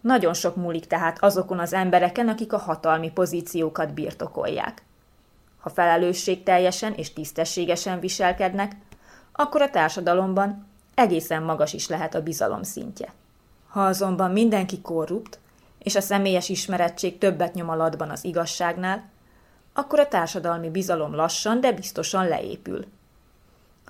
Nagyon 0.02 0.34
sok 0.34 0.56
múlik 0.56 0.88
tehát 0.88 1.24
azokon 1.24 1.60
az 1.60 1.74
embereken, 1.74 2.28
akik 2.28 2.54
a 2.54 2.58
hatalmi 2.58 3.12
pozíciókat 3.12 3.94
birtokolják. 3.94 4.84
Ha 5.60 5.70
felelősség 5.70 6.44
teljesen 6.44 6.94
és 6.94 7.14
tisztességesen 7.14 8.00
viselkednek, 8.00 8.76
akkor 9.32 9.62
a 9.62 9.70
társadalomban 9.70 10.68
egészen 10.96 11.44
magas 11.44 11.74
is 11.74 11.88
lehet 11.88 12.16
a 12.16 12.24
bizalom 12.24 12.64
szintje. 12.64 13.14
Ha 13.68 13.86
azonban 13.86 14.32
mindenki 14.32 14.82
korrupt, 14.82 15.40
és 15.80 15.96
a 15.96 16.02
személyes 16.02 16.50
ismerettség 16.50 17.18
többet 17.18 17.54
nyom 17.54 17.70
alatban 17.70 18.10
az 18.10 18.24
igazságnál, 18.24 19.10
akkor 19.74 20.00
a 20.00 20.08
társadalmi 20.08 20.70
bizalom 20.70 21.16
lassan, 21.16 21.62
de 21.62 21.72
biztosan 21.72 22.28
leépül. 22.28 22.86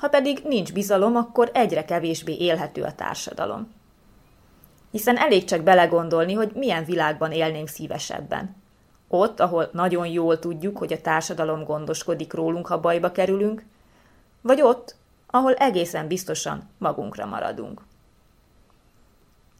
Ha 0.02 0.10
pedig 0.10 0.42
nincs 0.44 0.74
bizalom, 0.74 1.16
akkor 1.16 1.52
egyre 1.54 1.86
kevésbé 1.86 2.38
élhető 2.38 2.84
a 2.84 2.96
társadalom. 2.96 3.74
Hiszen 4.92 5.18
elég 5.18 5.44
csak 5.44 5.62
belegondolni, 5.62 6.34
hogy 6.34 6.52
milyen 6.54 6.86
világban 6.86 7.32
élnénk 7.32 7.68
szívesebben. 7.68 8.56
Ott, 9.08 9.40
ahol 9.40 9.70
nagyon 9.74 10.08
jól 10.08 10.40
tudjuk, 10.40 10.78
hogy 10.78 10.94
a 10.94 11.02
társadalom 11.02 11.64
gondoskodik 11.64 12.34
rólunk, 12.34 12.68
ha 12.68 12.80
bajba 12.80 13.12
kerülünk, 13.12 13.64
vagy 14.42 14.62
ott, 14.62 14.96
ahol 15.28 15.54
egészen 15.54 16.08
biztosan 16.08 16.70
magunkra 16.78 17.26
maradunk. 17.26 17.82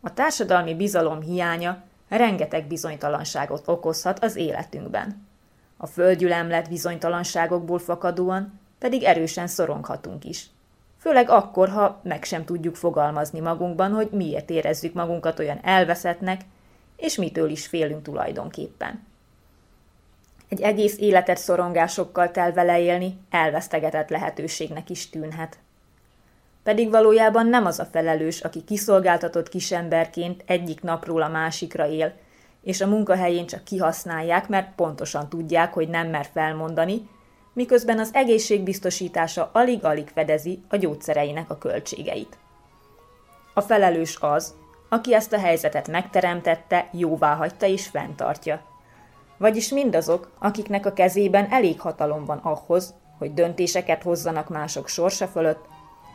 A 0.02 0.14
társadalmi 0.14 0.76
bizalom 0.76 1.22
hiánya 1.22 1.84
rengeteg 2.10 2.68
bizonytalanságot 2.68 3.68
okozhat 3.68 4.24
az 4.24 4.36
életünkben. 4.36 5.28
A 5.78 5.88
földgyülemlet 5.88 6.70
bizonytalanságokból 6.70 7.80
fakadóan 7.80 8.60
pedig 8.82 9.04
erősen 9.04 9.48
szoronghatunk 9.48 10.26
is. 10.26 10.46
Főleg 11.00 11.30
akkor, 11.30 11.70
ha 11.70 12.00
meg 12.04 12.24
sem 12.24 12.46
tudjuk 12.46 12.76
fogalmazni 12.76 13.40
magunkban, 13.40 13.92
hogy 13.92 14.10
miért 14.12 14.50
érezzük 14.50 14.94
magunkat 14.94 15.40
olyan 15.40 15.60
elveszettnek, 15.64 16.42
és 16.98 17.16
mitől 17.16 17.50
is 17.50 17.68
félünk 17.68 18.04
tulajdonképpen. 18.04 19.08
Egy 20.50 20.62
egész 20.62 20.98
életet 20.98 21.38
szorongásokkal 21.38 22.32
telve 22.32 22.64
leélni 22.64 23.18
elvesztegetett 23.30 24.10
lehetőségnek 24.10 24.90
is 24.90 25.10
tűnhet. 25.10 25.58
Pedig 26.64 26.90
valójában 26.90 27.48
nem 27.48 27.66
az 27.66 27.80
a 27.80 27.86
felelős, 27.86 28.42
aki 28.42 28.64
kiszolgáltatott 28.64 29.50
kisemberként 29.50 30.44
egyik 30.46 30.82
napról 30.82 31.22
a 31.22 31.30
másikra 31.30 31.88
él, 31.88 32.14
és 32.64 32.82
a 32.82 32.88
munkahelyén 32.88 33.46
csak 33.46 33.64
kihasználják, 33.64 34.48
mert 34.48 34.76
pontosan 34.76 35.30
tudják, 35.30 35.74
hogy 35.74 35.90
nem 35.90 36.08
mer 36.08 36.28
felmondani, 36.34 37.10
miközben 37.54 38.00
az 38.00 38.10
egészségbiztosítása 38.14 39.50
alig-alig 39.54 40.08
fedezi 40.14 40.64
a 40.70 40.76
gyógyszereinek 40.76 41.50
a 41.50 41.58
költségeit. 41.58 42.38
A 43.54 43.62
felelős 43.62 44.18
az, 44.20 44.54
aki 44.90 45.14
ezt 45.14 45.34
a 45.34 45.40
helyzetet 45.40 45.88
megteremtette, 45.88 46.90
jóvá 46.92 47.36
hagyta 47.36 47.66
és 47.66 47.88
fenntartja. 47.88 48.62
Vagyis 49.38 49.70
mindazok, 49.70 50.32
akiknek 50.40 50.86
a 50.86 50.94
kezében 50.94 51.48
elég 51.52 51.80
hatalom 51.80 52.26
van 52.26 52.38
ahhoz, 52.38 52.94
hogy 53.18 53.34
döntéseket 53.34 54.04
hozzanak 54.04 54.50
mások 54.50 54.88
sorsa 54.88 55.28
fölött, 55.28 55.66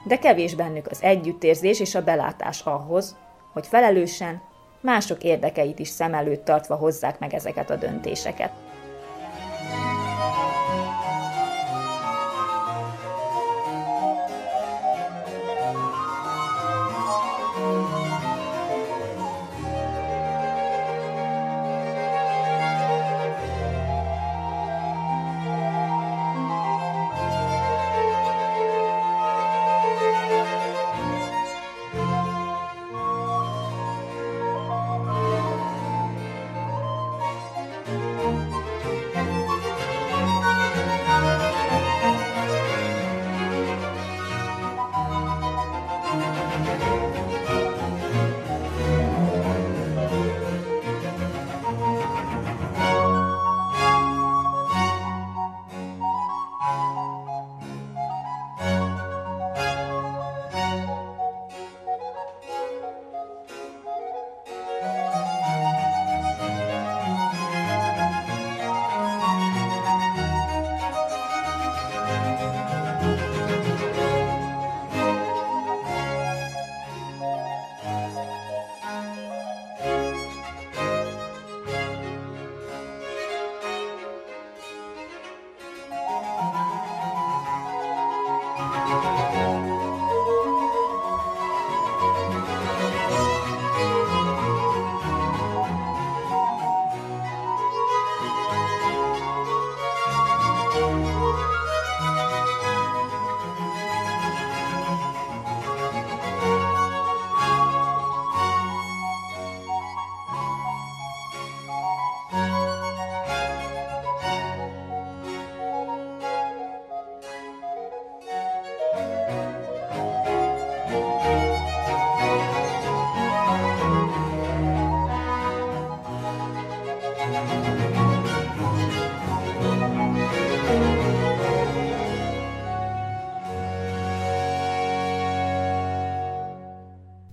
de 0.04 0.18
kevés 0.18 0.54
bennük 0.54 0.86
az 0.86 1.02
együttérzés 1.02 1.80
és 1.80 1.94
a 1.94 2.02
belátás 2.02 2.60
ahhoz, 2.60 3.16
hogy 3.52 3.66
felelősen, 3.66 4.42
mások 4.80 5.22
érdekeit 5.22 5.78
is 5.78 5.88
szem 5.88 6.14
előtt 6.14 6.44
tartva 6.44 6.74
hozzák 6.74 7.18
meg 7.18 7.34
ezeket 7.34 7.70
a 7.70 7.76
döntéseket. 7.76 8.65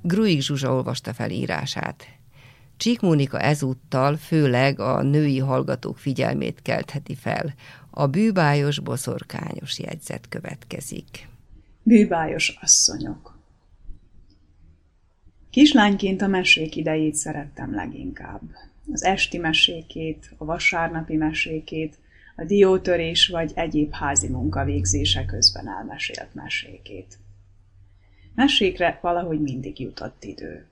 Gruig 0.06 0.42
Zsuzsa 0.42 0.74
olvasta 0.74 1.14
fel 1.14 1.30
írását. 1.30 2.08
Csík 2.78 3.00
Mónika 3.00 3.40
ezúttal 3.40 4.18
főleg 4.18 4.80
a 4.80 5.02
női 5.02 5.40
hallgatók 5.40 5.98
figyelmét 5.98 6.62
keltheti 6.62 7.16
fel. 7.16 7.54
A 7.90 8.08
bűbájos, 8.08 8.80
boszorkányos 8.80 9.80
jegyzet 9.80 10.30
következik. 10.30 11.28
Bűbájos 11.84 12.58
asszonyok 12.62 13.34
Kislányként 15.50 16.22
a 16.22 16.28
mesék 16.28 16.76
idejét 16.76 17.16
szerettem 17.16 17.74
leginkább. 17.74 18.42
Az 18.92 19.04
esti 19.04 19.38
mesékét, 19.38 20.34
a 20.38 20.46
vasárnapi 20.46 21.16
mesékét, 21.16 21.98
a 22.36 22.44
diótörés 22.44 23.28
vagy 23.28 23.52
egyéb 23.56 23.94
házi 23.94 24.28
munkavégzése 24.28 25.26
közben 25.26 25.68
elmesélt 25.68 26.34
mesékét. 26.34 27.18
Mesékre 28.36 29.00
valahogy 29.02 29.42
mindig 29.42 29.80
jutott 29.80 30.24
idő. 30.24 30.66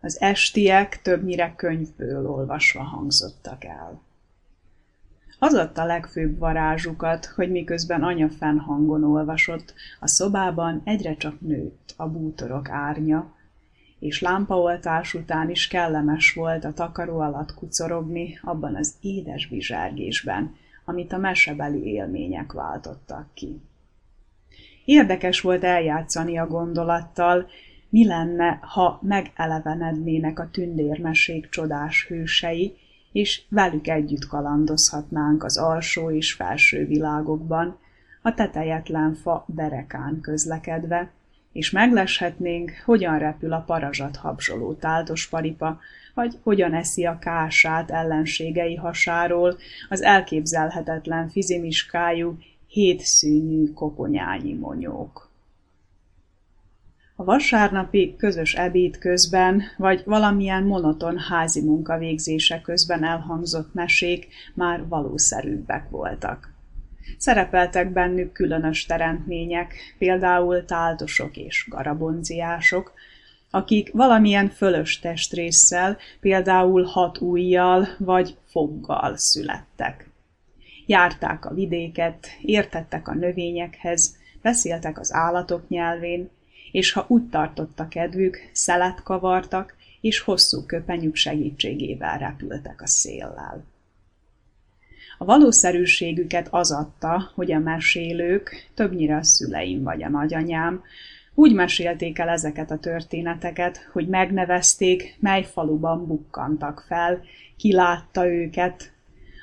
Az 0.00 0.20
estiek 0.20 1.02
többnyire 1.02 1.54
könyvből 1.56 2.26
olvasva 2.26 2.82
hangzottak 2.82 3.64
el. 3.64 4.00
Az 5.38 5.54
adta 5.54 5.84
legfőbb 5.84 6.38
varázsukat, 6.38 7.26
hogy 7.26 7.50
miközben 7.50 8.02
anya 8.02 8.28
fennhangon 8.28 9.04
olvasott, 9.04 9.74
a 10.00 10.06
szobában 10.06 10.80
egyre 10.84 11.16
csak 11.16 11.40
nőtt 11.40 11.94
a 11.96 12.08
bútorok 12.08 12.68
árnya, 12.68 13.34
és 13.98 14.20
lámpaoltás 14.20 15.14
után 15.14 15.50
is 15.50 15.68
kellemes 15.68 16.32
volt 16.34 16.64
a 16.64 16.72
takaró 16.72 17.18
alatt 17.18 17.54
kucorogni 17.54 18.38
abban 18.42 18.74
az 18.76 18.94
édes 19.00 19.46
bizsergésben, 19.46 20.56
amit 20.84 21.12
a 21.12 21.18
mesebeli 21.18 21.84
élmények 21.84 22.52
váltottak 22.52 23.28
ki. 23.34 23.60
Érdekes 24.84 25.40
volt 25.40 25.64
eljátszani 25.64 26.38
a 26.38 26.46
gondolattal, 26.46 27.48
mi 27.88 28.06
lenne, 28.06 28.58
ha 28.62 28.98
megelevenednének 29.02 30.38
a 30.38 30.48
tündérmesék 30.50 31.48
csodás 31.48 32.06
hősei, 32.06 32.76
és 33.12 33.42
velük 33.48 33.88
együtt 33.88 34.26
kalandozhatnánk 34.26 35.44
az 35.44 35.58
alsó 35.58 36.10
és 36.10 36.32
felső 36.32 36.86
világokban, 36.86 37.78
a 38.22 38.34
tetejetlen 38.34 39.14
fa 39.14 39.44
berekán 39.48 40.20
közlekedve, 40.20 41.10
és 41.52 41.70
megleshetnénk, 41.70 42.82
hogyan 42.84 43.18
repül 43.18 43.52
a 43.52 43.64
parazsat 43.66 44.16
habzsoló 44.16 44.72
táltos 44.72 45.28
paripa, 45.28 45.80
vagy 46.14 46.38
hogyan 46.42 46.74
eszi 46.74 47.04
a 47.04 47.18
kását 47.18 47.90
ellenségei 47.90 48.74
hasáról 48.74 49.56
az 49.88 50.02
elképzelhetetlen 50.02 51.28
fizimiskájú 51.28 52.38
hétszűnyű 52.72 53.72
koponyányi 53.72 54.52
monyók. 54.52 55.30
A 57.16 57.24
vasárnapi 57.24 58.14
közös 58.16 58.54
ebéd 58.54 58.98
közben, 58.98 59.62
vagy 59.76 60.02
valamilyen 60.04 60.62
monoton 60.62 61.18
házi 61.18 61.60
munka 61.60 61.98
végzése 61.98 62.60
közben 62.60 63.04
elhangzott 63.04 63.74
mesék 63.74 64.28
már 64.54 64.88
valószerűbbek 64.88 65.90
voltak. 65.90 66.52
Szerepeltek 67.18 67.92
bennük 67.92 68.32
különös 68.32 68.86
teremtmények, 68.86 69.74
például 69.98 70.64
táltosok 70.64 71.36
és 71.36 71.66
garabonciások, 71.70 72.92
akik 73.50 73.92
valamilyen 73.92 74.48
fölös 74.48 74.98
testrészsel, 74.98 75.96
például 76.20 76.84
hat 76.84 77.20
ujjal 77.20 77.88
vagy 77.98 78.36
foggal 78.44 79.16
születtek. 79.16 80.11
Járták 80.92 81.44
a 81.44 81.54
vidéket, 81.54 82.26
értettek 82.42 83.08
a 83.08 83.14
növényekhez, 83.14 84.16
beszéltek 84.42 84.98
az 84.98 85.12
állatok 85.12 85.68
nyelvén, 85.68 86.30
és 86.72 86.92
ha 86.92 87.04
úgy 87.08 87.28
tartotta 87.28 87.88
kedvük, 87.88 88.50
szelet 88.52 89.02
kavartak, 89.02 89.76
és 90.00 90.20
hosszú 90.20 90.66
köpenyük 90.66 91.14
segítségével 91.14 92.18
repültek 92.18 92.82
a 92.82 92.86
széllel. 92.86 93.64
A 95.18 95.24
valószerűségüket 95.24 96.48
az 96.50 96.72
adta, 96.72 97.30
hogy 97.34 97.52
a 97.52 97.58
mesélők, 97.58 98.70
többnyire 98.74 99.16
a 99.16 99.24
szüleim 99.24 99.82
vagy 99.82 100.02
a 100.02 100.08
nagyanyám, 100.08 100.82
úgy 101.34 101.54
mesélték 101.54 102.18
el 102.18 102.28
ezeket 102.28 102.70
a 102.70 102.78
történeteket, 102.78 103.88
hogy 103.92 104.08
megnevezték, 104.08 105.16
mely 105.20 105.44
faluban 105.44 106.06
bukkantak 106.06 106.84
fel, 106.88 107.22
ki 107.56 107.72
látta 107.72 108.26
őket, 108.26 108.91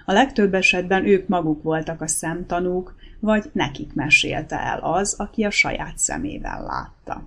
a 0.09 0.13
legtöbb 0.13 0.53
esetben 0.53 1.05
ők 1.05 1.27
maguk 1.27 1.63
voltak 1.63 2.01
a 2.01 2.07
szemtanúk, 2.07 2.95
vagy 3.19 3.49
nekik 3.53 3.93
mesélte 3.93 4.59
el 4.59 4.79
az, 4.79 5.13
aki 5.13 5.43
a 5.43 5.49
saját 5.49 5.97
szemével 5.97 6.63
látta. 6.63 7.23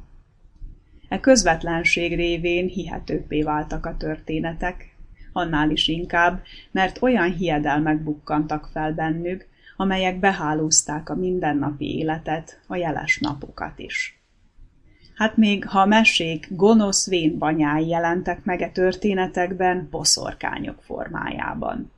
E 1.09 1.21
közvetlenség 1.21 2.17
révén 2.17 2.67
hihetőbbé 2.67 3.43
váltak 3.43 3.87
a 3.87 3.97
történetek, 3.97 4.97
annál 5.33 5.71
is 5.71 5.89
inkább, 5.89 6.43
mert 6.71 7.03
olyan 7.03 7.33
hiedelmek 7.33 8.03
bukkantak 8.03 8.69
fel 8.73 8.93
bennük, 8.93 9.47
amelyek 9.77 10.19
behálózták 10.19 11.09
a 11.09 11.15
mindennapi 11.15 11.99
életet, 11.99 12.61
a 12.67 12.77
jeles 12.77 13.19
napokat 13.19 13.79
is. 13.79 14.23
Hát 15.15 15.37
még 15.37 15.67
ha 15.67 15.81
a 15.81 15.87
mesék 15.87 16.49
gonosz 16.51 17.09
vén 17.09 17.39
banyái 17.39 17.89
jelentek 17.89 18.45
meg 18.45 18.63
e 18.63 18.69
történetekben 18.69 19.89
boszorkányok 19.91 20.83
formájában. 20.83 21.91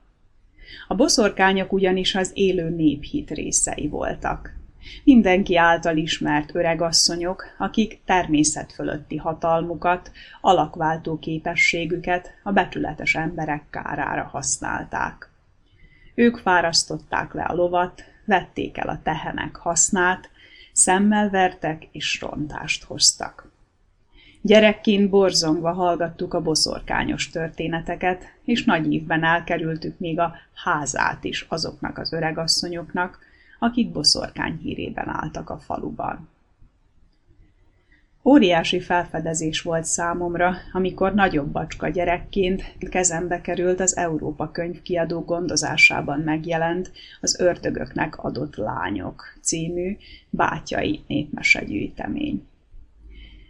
A 0.89 0.95
boszorkányok 0.95 1.73
ugyanis 1.73 2.15
az 2.15 2.31
élő 2.35 2.69
néphit 2.69 3.31
részei 3.31 3.89
voltak. 3.89 4.63
Mindenki 5.05 5.57
által 5.57 5.97
ismert 5.97 6.55
öregasszonyok, 6.55 7.45
akik 7.59 8.01
természet 8.05 8.73
fölötti 8.73 9.17
hatalmukat, 9.17 10.11
alakváltó 10.41 11.19
képességüket 11.19 12.35
a 12.43 12.53
betületes 12.53 13.15
emberek 13.15 13.63
kárára 13.71 14.23
használták. 14.23 15.31
Ők 16.15 16.37
fárasztották 16.37 17.33
le 17.33 17.43
a 17.43 17.55
lovat, 17.55 18.05
vették 18.25 18.79
el 18.79 18.89
a 18.89 19.01
tehenek 19.03 19.57
hasznát, 19.57 20.31
szemmel 20.73 21.31
vertek 21.31 21.89
és 21.93 22.21
rontást 22.21 22.85
hoztak. 22.85 23.53
Gyerekként 24.41 25.11
borzongva 25.11 25.73
hallgattuk 25.73 26.35
a 26.35 26.43
boszorkányos 26.43 27.31
történeteket, 27.31 28.34
és 28.45 28.65
nagy 28.65 28.93
ívben 28.93 29.25
elkerültük 29.25 29.99
még 29.99 30.19
a 30.19 30.35
házát 30.55 31.25
is 31.25 31.47
azoknak 31.49 31.99
az 31.99 32.13
öregasszonyoknak, 32.13 33.19
akik 33.59 33.91
boszorkány 33.91 34.59
hírében 34.63 35.09
álltak 35.09 35.51
a 35.51 35.59
faluban. 35.59 36.29
Óriási 38.27 38.81
felfedezés 38.81 39.63
volt 39.63 39.85
számomra, 39.85 40.57
amikor 40.73 41.15
nagyobb 41.15 41.49
bacska 41.49 41.89
gyerekként 41.89 42.77
kezembe 42.91 43.41
került 43.41 43.81
az 43.81 43.97
Európa 43.97 44.51
könyvkiadó 44.51 45.21
gondozásában 45.21 46.21
megjelent 46.21 46.93
az 47.21 47.41
Ördögöknek 47.41 48.25
adott 48.25 48.57
lányok 48.57 49.23
című 49.43 49.97
bátyai 50.31 51.05
népmesegyűjtemény. 51.07 52.47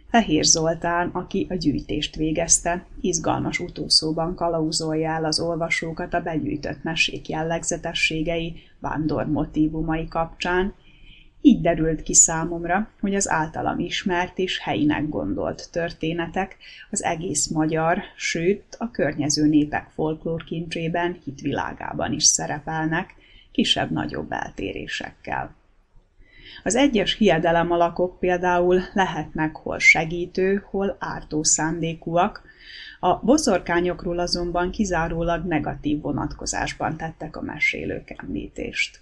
Fehér 0.09 0.43
Zoltán, 0.43 1.09
aki 1.09 1.47
a 1.49 1.53
gyűjtést 1.53 2.15
végezte, 2.15 2.85
izgalmas 3.01 3.59
utószóban 3.59 4.35
kalauzolja 4.35 5.09
el 5.09 5.25
az 5.25 5.39
olvasókat 5.39 6.13
a 6.13 6.21
begyűjtött 6.21 6.83
mesék 6.83 7.29
jellegzetességei, 7.29 8.53
vándor 8.79 9.25
motívumai 9.25 10.07
kapcsán, 10.07 10.73
így 11.45 11.61
derült 11.61 12.03
ki 12.03 12.13
számomra, 12.13 12.89
hogy 12.99 13.15
az 13.15 13.29
általam 13.29 13.79
ismert 13.79 14.37
és 14.37 14.59
helyinek 14.59 15.09
gondolt 15.09 15.69
történetek 15.71 16.57
az 16.89 17.03
egész 17.03 17.47
magyar, 17.47 18.01
sőt 18.15 18.75
a 18.79 18.91
környező 18.91 19.47
népek 19.47 19.89
folklórkincsében, 19.93 21.19
hitvilágában 21.23 22.13
is 22.13 22.23
szerepelnek, 22.23 23.15
kisebb-nagyobb 23.51 24.31
eltérésekkel. 24.31 25.55
Az 26.65 26.75
egyes 26.75 27.13
hiedelem 27.17 27.71
alakok 27.71 28.19
például 28.19 28.81
lehetnek 28.93 29.55
hol 29.55 29.79
segítő, 29.79 30.65
hol 30.69 30.95
ártó 30.99 31.43
szándékúak, 31.43 32.43
a 32.99 33.15
boszorkányokról 33.15 34.19
azonban 34.19 34.71
kizárólag 34.71 35.45
negatív 35.45 36.01
vonatkozásban 36.01 36.97
tettek 36.97 37.35
a 37.35 37.41
mesélők 37.41 38.13
említést. 38.17 38.99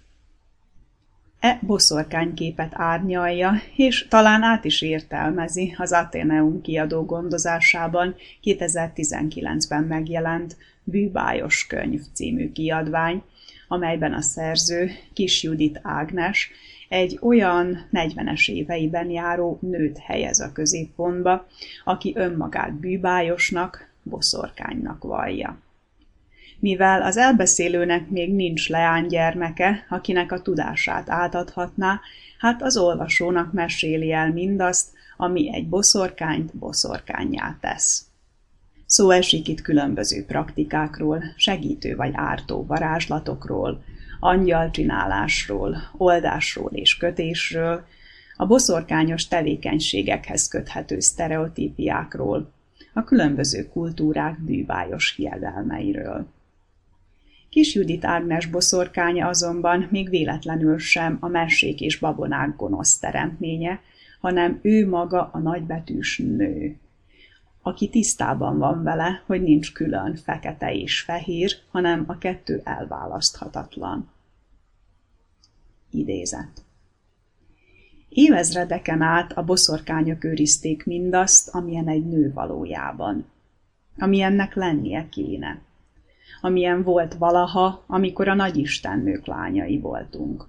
E 1.40 1.58
boszorkányképet 1.62 2.72
árnyalja, 2.74 3.52
és 3.76 4.06
talán 4.08 4.42
át 4.42 4.64
is 4.64 4.82
értelmezi 4.82 5.74
az 5.78 5.92
Ateneum 5.92 6.60
kiadó 6.60 7.04
gondozásában 7.04 8.14
2019-ben 8.42 9.82
megjelent 9.82 10.56
Bűbájos 10.82 11.66
könyv 11.66 12.00
című 12.12 12.52
kiadvány, 12.52 13.22
amelyben 13.68 14.12
a 14.12 14.20
szerző 14.20 14.90
Kis 15.12 15.42
Judit 15.42 15.80
Ágnes 15.82 16.50
egy 16.94 17.18
olyan 17.20 17.88
40-es 17.92 18.48
éveiben 18.48 19.10
járó 19.10 19.58
nőt 19.60 19.98
helyez 19.98 20.40
a 20.40 20.52
középpontba, 20.52 21.46
aki 21.84 22.12
önmagát 22.16 22.72
bűbájosnak, 22.74 23.88
boszorkánynak 24.02 25.02
vallja. 25.02 25.58
Mivel 26.58 27.02
az 27.02 27.16
elbeszélőnek 27.16 28.08
még 28.08 28.34
nincs 28.34 28.68
leánygyermeke, 28.68 29.86
akinek 29.88 30.32
a 30.32 30.42
tudását 30.42 31.10
átadhatná, 31.10 32.00
hát 32.38 32.62
az 32.62 32.76
olvasónak 32.76 33.52
meséli 33.52 34.12
el 34.12 34.32
mindazt, 34.32 34.92
ami 35.16 35.54
egy 35.54 35.68
boszorkányt 35.68 36.56
boszorkányjá 36.56 37.56
tesz. 37.60 38.06
Szó 38.86 39.10
esik 39.10 39.48
itt 39.48 39.60
különböző 39.60 40.24
praktikákról, 40.24 41.22
segítő 41.36 41.96
vagy 41.96 42.12
ártó 42.14 42.66
varázslatokról, 42.66 43.82
angyalcsinálásról, 44.24 45.76
oldásról 45.96 46.70
és 46.72 46.96
kötésről, 46.96 47.86
a 48.36 48.46
boszorkányos 48.46 49.28
tevékenységekhez 49.28 50.48
köthető 50.48 51.00
sztereotípiákról, 51.00 52.52
a 52.92 53.04
különböző 53.04 53.68
kultúrák 53.68 54.40
bűvályos 54.40 55.14
hiedelmeiről. 55.16 56.26
Kis 57.48 57.74
Judit 57.74 58.04
Ágnes 58.04 58.46
boszorkánya 58.46 59.28
azonban 59.28 59.88
még 59.90 60.08
véletlenül 60.08 60.78
sem 60.78 61.16
a 61.20 61.28
mesék 61.28 61.80
és 61.80 61.98
babonák 61.98 62.56
gonosz 62.56 62.98
teremtménye, 62.98 63.80
hanem 64.20 64.58
ő 64.62 64.88
maga 64.88 65.30
a 65.32 65.38
nagybetűs 65.38 66.18
nő, 66.18 66.76
aki 67.62 67.88
tisztában 67.88 68.58
van 68.58 68.82
vele, 68.82 69.22
hogy 69.26 69.42
nincs 69.42 69.72
külön 69.72 70.16
fekete 70.16 70.74
és 70.74 71.00
fehér, 71.00 71.52
hanem 71.70 72.04
a 72.06 72.18
kettő 72.18 72.60
elválaszthatatlan. 72.64 74.12
Idézet. 75.94 76.64
Évezredeken 78.08 79.02
át 79.02 79.32
a 79.32 79.44
boszorkányok 79.44 80.24
őrizték 80.24 80.84
mindazt, 80.84 81.48
amilyen 81.48 81.88
egy 81.88 82.06
nő 82.06 82.32
valójában. 82.32 83.26
Amilyennek 83.98 84.54
lennie 84.54 85.08
kéne. 85.08 85.60
Amilyen 86.40 86.82
volt 86.82 87.14
valaha, 87.14 87.84
amikor 87.86 88.28
a 88.28 88.34
nagyistennők 88.34 89.26
lányai 89.26 89.78
voltunk. 89.78 90.48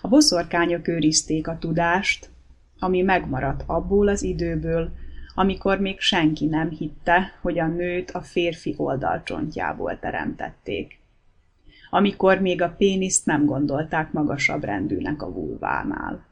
A 0.00 0.08
boszorkányok 0.08 0.88
őrizték 0.88 1.48
a 1.48 1.58
tudást, 1.58 2.30
ami 2.78 3.02
megmaradt 3.02 3.62
abból 3.66 4.08
az 4.08 4.22
időből, 4.22 4.90
amikor 5.34 5.80
még 5.80 6.00
senki 6.00 6.46
nem 6.46 6.70
hitte, 6.70 7.38
hogy 7.40 7.58
a 7.58 7.66
nőt 7.66 8.10
a 8.10 8.20
férfi 8.20 8.74
oldalcsontjából 8.76 9.98
teremtették. 9.98 10.98
Amikor 11.96 12.40
még 12.40 12.62
a 12.62 12.74
péniszt 12.78 13.26
nem 13.26 13.44
gondolták 13.44 14.12
magasabb 14.12 14.64
rendűnek 14.64 15.22
a 15.22 15.32
vulvánál. 15.32 16.24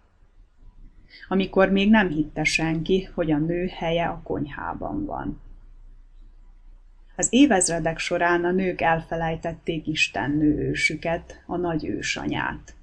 Amikor 1.29 1.71
még 1.71 1.91
nem 1.91 2.09
hitte 2.09 2.45
senki, 2.45 3.09
hogy 3.15 3.31
a 3.31 3.39
nő 3.39 3.67
helye 3.67 4.07
a 4.07 4.21
konyhában 4.25 5.05
van. 5.05 5.41
Az 7.17 7.29
évezredek 7.31 7.99
során 7.99 8.45
a 8.45 8.51
nők 8.51 8.81
elfelejtették 8.81 9.87
Isten 9.87 10.41
ősüket, 10.41 11.43
a 11.47 11.57
nagy 11.57 11.85
ősanyát, 11.85 12.75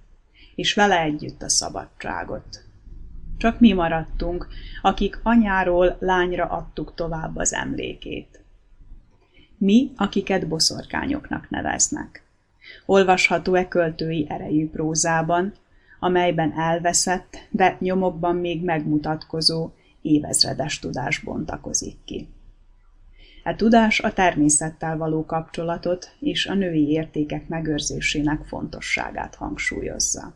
és 0.55 0.73
vele 0.73 1.01
együtt 1.01 1.41
a 1.41 1.49
szabadságot. 1.49 2.63
Csak 3.37 3.59
mi 3.59 3.73
maradtunk, 3.73 4.47
akik 4.81 5.19
anyáról 5.23 5.97
lányra 5.99 6.45
adtuk 6.45 6.95
tovább 6.95 7.35
az 7.35 7.53
emlékét. 7.53 8.43
Mi, 9.57 9.91
akiket 9.95 10.47
boszorkányoknak 10.47 11.49
neveznek. 11.49 12.29
Olvasható-e 12.85 13.67
költői 13.67 14.25
erejű 14.29 14.69
prózában, 14.69 15.53
amelyben 15.99 16.53
elveszett, 16.53 17.37
de 17.49 17.77
nyomokban 17.79 18.35
még 18.35 18.63
megmutatkozó, 18.63 19.69
évezredes 20.01 20.79
tudás 20.79 21.19
bontakozik 21.19 21.97
ki. 22.05 22.27
E 23.43 23.55
tudás 23.55 23.99
a 23.99 24.13
természettel 24.13 24.97
való 24.97 25.25
kapcsolatot 25.25 26.15
és 26.19 26.45
a 26.45 26.53
női 26.53 26.89
értékek 26.89 27.47
megőrzésének 27.47 28.45
fontosságát 28.45 29.35
hangsúlyozza. 29.35 30.33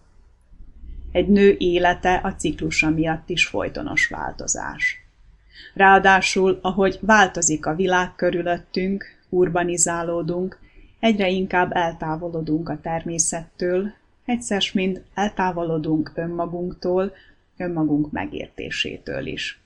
Egy 1.11 1.27
nő 1.27 1.55
élete 1.57 2.13
a 2.23 2.36
ciklusa 2.36 2.89
miatt 2.89 3.29
is 3.29 3.45
folytonos 3.45 4.07
változás. 4.07 5.05
Ráadásul, 5.73 6.59
ahogy 6.61 6.99
változik 7.01 7.65
a 7.65 7.75
világ 7.75 8.15
körülöttünk, 8.15 9.05
urbanizálódunk, 9.29 10.59
egyre 10.99 11.29
inkább 11.29 11.75
eltávolodunk 11.75 12.69
a 12.69 12.79
természettől, 12.81 13.93
egyszer 14.25 14.63
mind 14.73 15.03
eltávolodunk 15.13 16.11
önmagunktól, 16.15 17.13
önmagunk 17.57 18.11
megértésétől 18.11 19.25
is. 19.25 19.59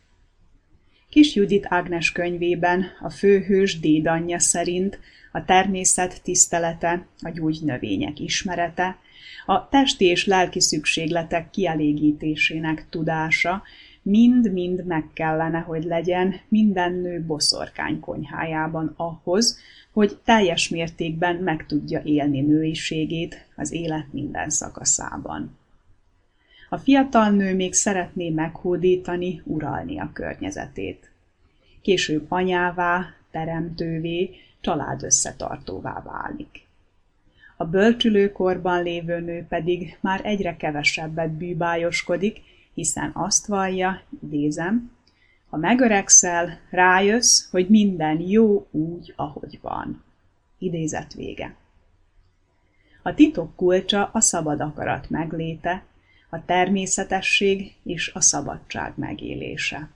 Kis 1.09 1.35
Judit 1.35 1.65
Ágnes 1.69 2.11
könyvében 2.11 2.85
a 3.01 3.09
főhős 3.09 3.79
dédanyja 3.79 4.39
szerint 4.39 4.99
a 5.31 5.45
természet 5.45 6.23
tisztelete, 6.23 7.05
a 7.21 7.29
gyógynövények 7.29 8.19
ismerete, 8.19 8.97
a 9.45 9.69
testi 9.69 10.05
és 10.05 10.25
lelki 10.25 10.61
szükségletek 10.61 11.49
kielégítésének 11.49 12.85
tudása 12.89 13.63
mind-mind 14.01 14.85
meg 14.85 15.05
kellene, 15.13 15.59
hogy 15.59 15.83
legyen 15.83 16.35
minden 16.47 16.93
nő 16.93 17.21
boszorkány 17.21 17.99
konyhájában 17.99 18.93
ahhoz, 18.97 19.59
hogy 19.99 20.17
teljes 20.23 20.69
mértékben 20.69 21.35
meg 21.35 21.65
tudja 21.65 22.01
élni 22.03 22.41
nőiségét 22.41 23.45
az 23.55 23.71
élet 23.71 24.13
minden 24.13 24.49
szakaszában. 24.49 25.57
A 26.69 26.77
fiatal 26.77 27.29
nő 27.29 27.55
még 27.55 27.73
szeretné 27.73 28.29
meghódítani, 28.29 29.41
uralni 29.45 29.99
a 29.99 30.09
környezetét. 30.13 31.11
Később 31.81 32.25
anyává, 32.29 33.05
teremtővé, 33.31 34.29
család 34.61 35.03
összetartóvá 35.03 36.03
válik. 36.05 36.67
A 37.57 37.65
bölcsülőkorban 37.65 38.83
lévő 38.83 39.19
nő 39.19 39.45
pedig 39.49 39.97
már 40.01 40.21
egyre 40.23 40.57
kevesebbet 40.57 41.31
bűbájoskodik, 41.31 42.41
hiszen 42.73 43.11
azt 43.13 43.45
vallja, 43.45 44.01
idézem, 44.23 44.91
ha 45.49 45.57
megöregszel, 45.57 46.59
rájössz, 46.69 47.49
hogy 47.51 47.69
minden 47.69 48.19
jó 48.19 48.67
úgy, 48.71 49.13
ahogy 49.15 49.59
van. 49.61 50.03
Idézet 50.57 51.13
vége. 51.13 51.55
A 53.01 53.13
titok 53.13 53.55
kulcsa 53.55 54.09
a 54.13 54.19
szabad 54.19 54.59
akarat 54.59 55.09
megléte, 55.09 55.83
a 56.29 56.45
természetesség 56.45 57.75
és 57.83 58.11
a 58.13 58.21
szabadság 58.21 58.93
megélése. 58.95 59.89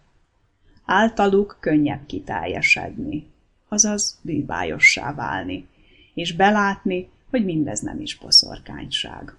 Általuk 0.85 1.57
könnyebb 1.59 2.05
kiteljesedni, 2.05 3.27
azaz 3.67 4.19
bűbájossá 4.21 5.13
válni, 5.13 5.67
és 6.13 6.35
belátni, 6.35 7.09
hogy 7.29 7.45
mindez 7.45 7.79
nem 7.79 8.01
is 8.01 8.17
boszorkányság. 8.17 9.35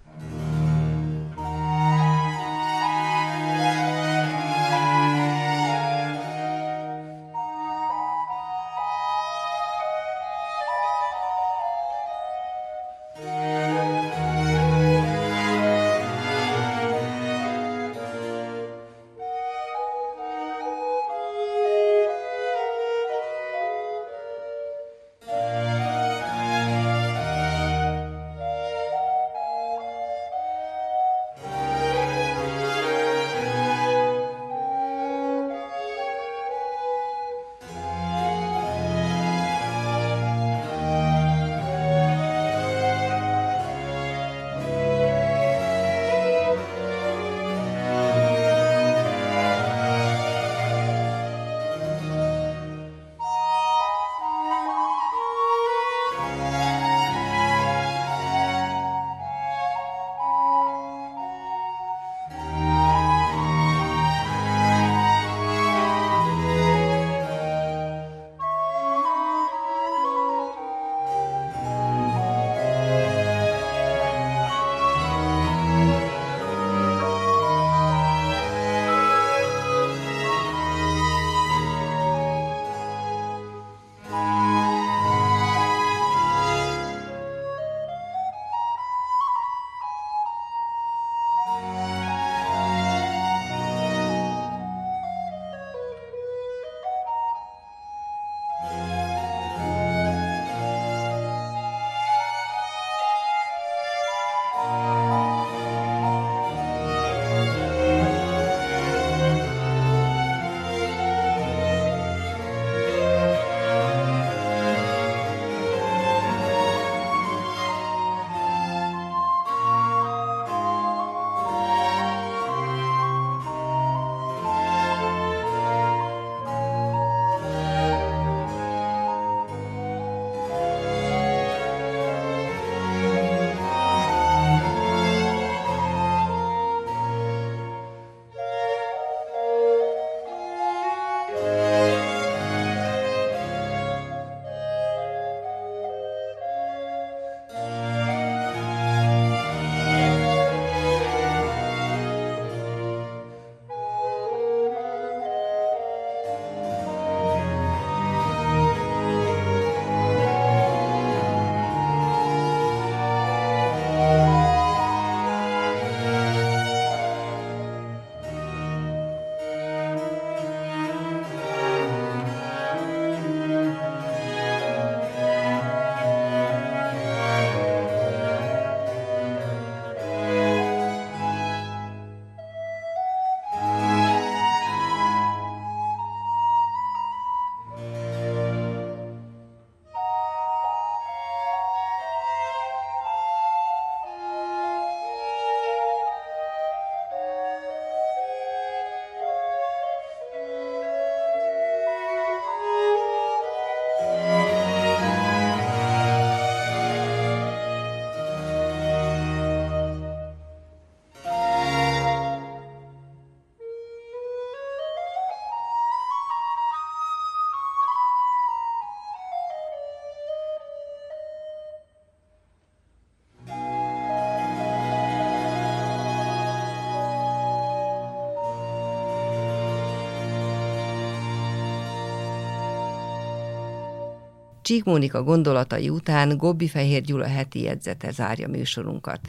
Csík 234.64 234.84
Mónika 234.84 235.22
gondolatai 235.22 235.88
után 235.88 236.36
Gobbi 236.36 236.68
Fehér 236.68 237.02
Gyula 237.02 237.26
heti 237.26 237.62
jegyzete 237.62 238.10
zárja 238.10 238.48
műsorunkat. 238.48 239.20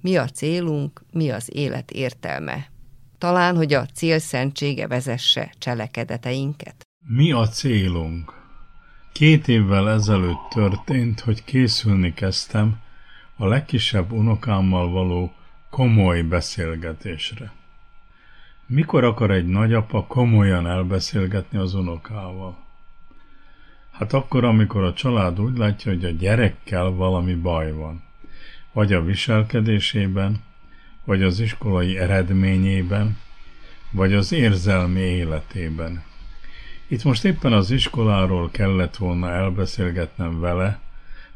Mi 0.00 0.16
a 0.16 0.24
célunk, 0.24 1.02
mi 1.12 1.30
az 1.30 1.48
élet 1.52 1.90
értelme? 1.90 2.70
Talán, 3.18 3.56
hogy 3.56 3.72
a 3.72 3.86
cél 3.86 4.18
szentsége 4.18 4.86
vezesse 4.86 5.52
cselekedeteinket? 5.58 6.86
Mi 7.06 7.32
a 7.32 7.48
célunk? 7.48 8.32
Két 9.12 9.48
évvel 9.48 9.90
ezelőtt 9.90 10.48
történt, 10.50 11.20
hogy 11.20 11.44
készülni 11.44 12.14
kezdtem 12.14 12.80
a 13.36 13.46
legkisebb 13.46 14.12
unokámmal 14.12 14.90
való 14.90 15.32
komoly 15.70 16.22
beszélgetésre. 16.22 17.52
Mikor 18.66 19.04
akar 19.04 19.30
egy 19.30 19.46
nagyapa 19.46 20.04
komolyan 20.06 20.66
elbeszélgetni 20.66 21.58
az 21.58 21.74
unokával? 21.74 22.68
Hát 24.00 24.12
akkor, 24.12 24.44
amikor 24.44 24.82
a 24.82 24.92
család 24.92 25.40
úgy 25.40 25.56
látja, 25.56 25.92
hogy 25.92 26.04
a 26.04 26.10
gyerekkel 26.10 26.90
valami 26.90 27.34
baj 27.34 27.72
van. 27.72 28.02
Vagy 28.72 28.92
a 28.92 29.04
viselkedésében, 29.04 30.42
vagy 31.04 31.22
az 31.22 31.40
iskolai 31.40 31.98
eredményében, 31.98 33.18
vagy 33.90 34.12
az 34.12 34.32
érzelmi 34.32 35.00
életében. 35.00 36.02
Itt 36.86 37.04
most 37.04 37.24
éppen 37.24 37.52
az 37.52 37.70
iskoláról 37.70 38.50
kellett 38.50 38.96
volna 38.96 39.30
elbeszélgetnem 39.30 40.40
vele, 40.40 40.80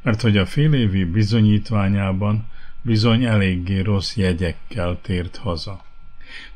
mert 0.03 0.21
hogy 0.21 0.37
a 0.37 0.47
félévi 0.47 1.05
bizonyítványában 1.05 2.47
bizony 2.83 3.25
eléggé 3.25 3.81
rossz 3.81 4.17
jegyekkel 4.17 4.99
tért 5.03 5.37
haza. 5.37 5.85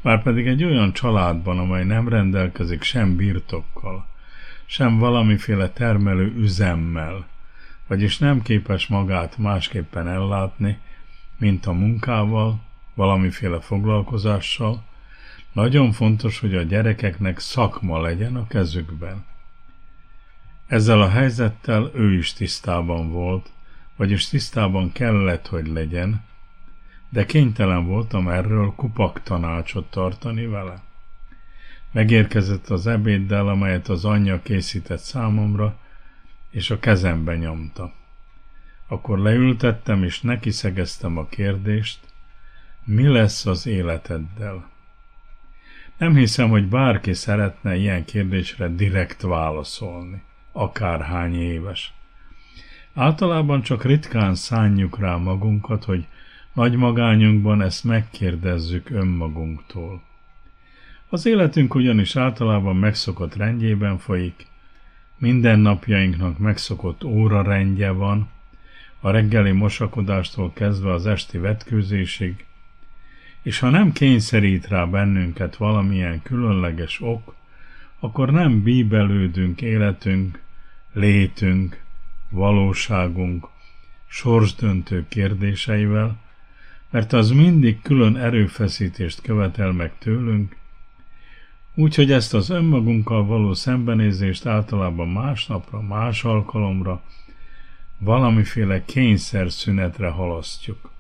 Márpedig 0.00 0.46
egy 0.46 0.64
olyan 0.64 0.92
családban, 0.92 1.58
amely 1.58 1.84
nem 1.84 2.08
rendelkezik 2.08 2.82
sem 2.82 3.16
birtokkal, 3.16 4.06
sem 4.70 4.98
valamiféle 4.98 5.70
termelő 5.70 6.34
üzemmel, 6.36 7.26
vagyis 7.86 8.18
nem 8.18 8.42
képes 8.42 8.86
magát 8.86 9.38
másképpen 9.38 10.08
ellátni, 10.08 10.78
mint 11.38 11.66
a 11.66 11.72
munkával, 11.72 12.60
valamiféle 12.94 13.60
foglalkozással, 13.60 14.84
nagyon 15.52 15.92
fontos, 15.92 16.38
hogy 16.38 16.54
a 16.54 16.62
gyerekeknek 16.62 17.38
szakma 17.38 18.00
legyen 18.00 18.36
a 18.36 18.46
kezükben. 18.46 19.24
Ezzel 20.66 21.02
a 21.02 21.08
helyzettel 21.08 21.90
ő 21.94 22.12
is 22.12 22.32
tisztában 22.32 23.10
volt, 23.10 23.50
vagyis 23.96 24.28
tisztában 24.28 24.92
kellett, 24.92 25.46
hogy 25.46 25.66
legyen, 25.66 26.24
de 27.08 27.26
kénytelen 27.26 27.86
voltam 27.86 28.28
erről 28.28 28.72
kupak 28.76 29.22
tanácsot 29.22 29.90
tartani 29.90 30.46
vele. 30.46 30.82
Megérkezett 31.92 32.68
az 32.68 32.86
ebéddel, 32.86 33.48
amelyet 33.48 33.88
az 33.88 34.04
anyja 34.04 34.42
készített 34.42 35.00
számomra, 35.00 35.78
és 36.50 36.70
a 36.70 36.78
kezembe 36.78 37.36
nyomta. 37.36 37.92
Akkor 38.86 39.18
leültettem, 39.18 40.02
és 40.02 40.20
neki 40.20 40.50
szegeztem 40.50 41.16
a 41.16 41.26
kérdést, 41.26 41.98
mi 42.84 43.06
lesz 43.06 43.46
az 43.46 43.66
életeddel? 43.66 44.70
Nem 45.98 46.14
hiszem, 46.14 46.48
hogy 46.48 46.68
bárki 46.68 47.14
szeretne 47.14 47.76
ilyen 47.76 48.04
kérdésre 48.04 48.68
direkt 48.68 49.22
válaszolni, 49.22 50.22
akárhány 50.52 51.34
éves. 51.34 51.92
Általában 52.94 53.62
csak 53.62 53.84
ritkán 53.84 54.34
szánjuk 54.34 54.98
rá 54.98 55.16
magunkat, 55.16 55.84
hogy 55.84 56.06
nagy 56.52 56.76
magányunkban 56.76 57.62
ezt 57.62 57.84
megkérdezzük 57.84 58.90
önmagunktól. 58.90 60.02
Az 61.10 61.26
életünk 61.26 61.74
ugyanis 61.74 62.16
általában 62.16 62.76
megszokott 62.76 63.34
rendjében 63.34 63.98
folyik, 63.98 64.46
minden 65.16 65.58
napjainknak 65.58 66.38
megszokott 66.38 67.04
óra 67.04 67.42
rendje 67.42 67.90
van, 67.90 68.28
a 69.00 69.10
reggeli 69.10 69.52
mosakodástól 69.52 70.52
kezdve 70.52 70.92
az 70.92 71.06
esti 71.06 71.38
vetkőzésig, 71.38 72.46
és 73.42 73.58
ha 73.58 73.70
nem 73.70 73.92
kényszerít 73.92 74.66
rá 74.66 74.84
bennünket 74.84 75.56
valamilyen 75.56 76.22
különleges 76.22 77.00
ok, 77.00 77.34
akkor 77.98 78.30
nem 78.30 78.62
bíbelődünk 78.62 79.62
életünk, 79.62 80.40
létünk, 80.92 81.80
valóságunk, 82.30 83.48
sorsdöntő 84.06 85.04
kérdéseivel, 85.08 86.16
mert 86.90 87.12
az 87.12 87.30
mindig 87.30 87.82
külön 87.82 88.16
erőfeszítést 88.16 89.20
követel 89.20 89.72
meg 89.72 89.92
tőlünk, 89.98 90.56
úgyhogy 91.78 92.12
ezt 92.12 92.34
az 92.34 92.50
önmagunkkal 92.50 93.24
való 93.24 93.54
szembenézést 93.54 94.46
általában 94.46 95.08
másnapra, 95.08 95.80
más 95.80 96.24
alkalomra, 96.24 97.02
valamiféle 97.98 98.84
kényszer 98.84 99.52
szünetre 99.52 100.08
halasztjuk. 100.08 100.90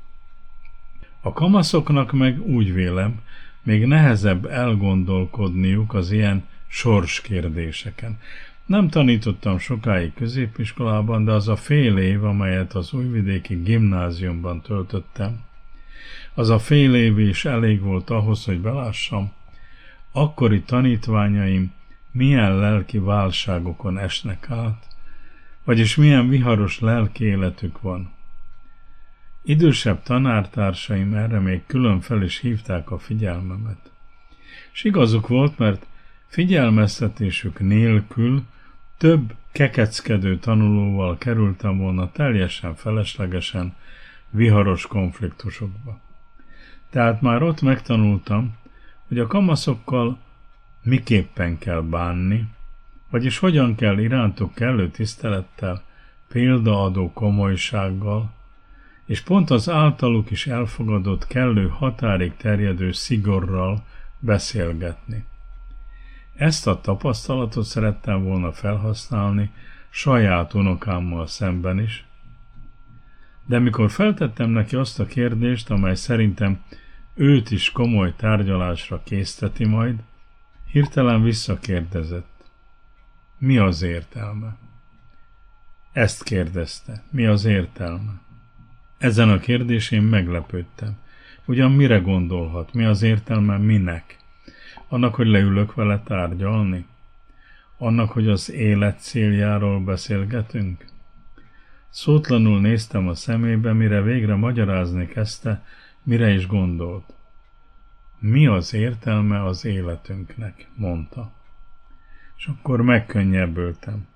A 1.20 1.32
kamaszoknak 1.32 2.12
meg 2.12 2.46
úgy 2.46 2.72
vélem, 2.72 3.20
még 3.62 3.86
nehezebb 3.86 4.46
elgondolkodniuk 4.46 5.94
az 5.94 6.10
ilyen 6.10 6.46
sorskérdéseken. 6.66 8.18
Nem 8.66 8.88
tanítottam 8.88 9.58
sokáig 9.58 10.14
középiskolában, 10.14 11.24
de 11.24 11.32
az 11.32 11.48
a 11.48 11.56
fél 11.56 11.96
év, 11.96 12.24
amelyet 12.24 12.74
az 12.74 12.92
újvidéki 12.92 13.54
gimnáziumban 13.54 14.60
töltöttem, 14.60 15.40
az 16.34 16.50
a 16.50 16.58
fél 16.58 16.94
év 16.94 17.18
is 17.18 17.44
elég 17.44 17.80
volt 17.80 18.10
ahhoz, 18.10 18.44
hogy 18.44 18.60
belássam, 18.60 19.36
akkori 20.20 20.62
tanítványaim 20.62 21.72
milyen 22.10 22.58
lelki 22.58 22.98
válságokon 22.98 23.98
esnek 23.98 24.50
át, 24.50 24.86
vagyis 25.64 25.96
milyen 25.96 26.28
viharos 26.28 26.80
lelki 26.80 27.24
életük 27.24 27.80
van. 27.80 28.10
Idősebb 29.42 30.02
tanártársaim 30.02 31.14
erre 31.14 31.38
még 31.38 31.66
külön 31.66 32.00
fel 32.00 32.22
is 32.22 32.38
hívták 32.38 32.90
a 32.90 32.98
figyelmemet. 32.98 33.90
És 34.72 34.84
igazuk 34.84 35.28
volt, 35.28 35.58
mert 35.58 35.86
figyelmeztetésük 36.26 37.60
nélkül 37.60 38.42
több 38.96 39.34
kekeckedő 39.52 40.38
tanulóval 40.38 41.18
kerültem 41.18 41.78
volna 41.78 42.10
teljesen 42.12 42.74
feleslegesen 42.74 43.74
viharos 44.30 44.86
konfliktusokba. 44.86 46.00
Tehát 46.90 47.20
már 47.20 47.42
ott 47.42 47.62
megtanultam, 47.62 48.56
hogy 49.08 49.18
a 49.18 49.26
kamaszokkal 49.26 50.18
miképpen 50.82 51.58
kell 51.58 51.80
bánni, 51.80 52.48
vagyis 53.10 53.38
hogyan 53.38 53.74
kell 53.74 53.98
irántuk 53.98 54.54
kellő 54.54 54.90
tisztelettel, 54.90 55.82
példaadó 56.28 57.12
komolysággal, 57.12 58.30
és 59.04 59.20
pont 59.20 59.50
az 59.50 59.70
általuk 59.70 60.30
is 60.30 60.46
elfogadott 60.46 61.26
kellő 61.26 61.68
határig 61.68 62.36
terjedő 62.36 62.92
szigorral 62.92 63.84
beszélgetni. 64.18 65.24
Ezt 66.34 66.66
a 66.66 66.80
tapasztalatot 66.80 67.64
szerettem 67.64 68.24
volna 68.24 68.52
felhasználni 68.52 69.50
saját 69.90 70.54
unokámmal 70.54 71.26
szemben 71.26 71.80
is, 71.80 72.04
de 73.46 73.58
mikor 73.58 73.90
feltettem 73.90 74.50
neki 74.50 74.76
azt 74.76 75.00
a 75.00 75.06
kérdést, 75.06 75.70
amely 75.70 75.94
szerintem 75.94 76.62
őt 77.18 77.50
is 77.50 77.70
komoly 77.70 78.14
tárgyalásra 78.16 79.02
készteti 79.04 79.64
majd, 79.64 79.98
hirtelen 80.70 81.22
visszakérdezett. 81.22 82.44
Mi 83.38 83.58
az 83.58 83.82
értelme? 83.82 84.56
Ezt 85.92 86.22
kérdezte. 86.22 87.02
Mi 87.10 87.26
az 87.26 87.44
értelme? 87.44 88.20
Ezen 88.98 89.28
a 89.28 89.38
kérdésén 89.38 90.02
meglepődtem. 90.02 90.98
Ugyan 91.44 91.72
mire 91.72 91.98
gondolhat? 91.98 92.72
Mi 92.72 92.84
az 92.84 93.02
értelme 93.02 93.56
minek? 93.56 94.18
Annak, 94.88 95.14
hogy 95.14 95.26
leülök 95.26 95.74
vele 95.74 96.02
tárgyalni? 96.02 96.86
Annak, 97.78 98.10
hogy 98.10 98.28
az 98.28 98.50
élet 98.50 99.00
céljáról 99.00 99.80
beszélgetünk? 99.80 100.84
Szótlanul 101.88 102.60
néztem 102.60 103.08
a 103.08 103.14
szemébe, 103.14 103.72
mire 103.72 104.02
végre 104.02 104.34
magyarázni 104.34 105.06
kezdte, 105.06 105.64
mire 106.02 106.30
is 106.30 106.46
gondolt. 106.46 107.14
Mi 108.18 108.46
az 108.46 108.74
értelme 108.74 109.44
az 109.44 109.64
életünknek, 109.64 110.68
mondta. 110.74 111.32
És 112.36 112.46
akkor 112.46 112.82
megkönnyebbültem. 112.82 114.06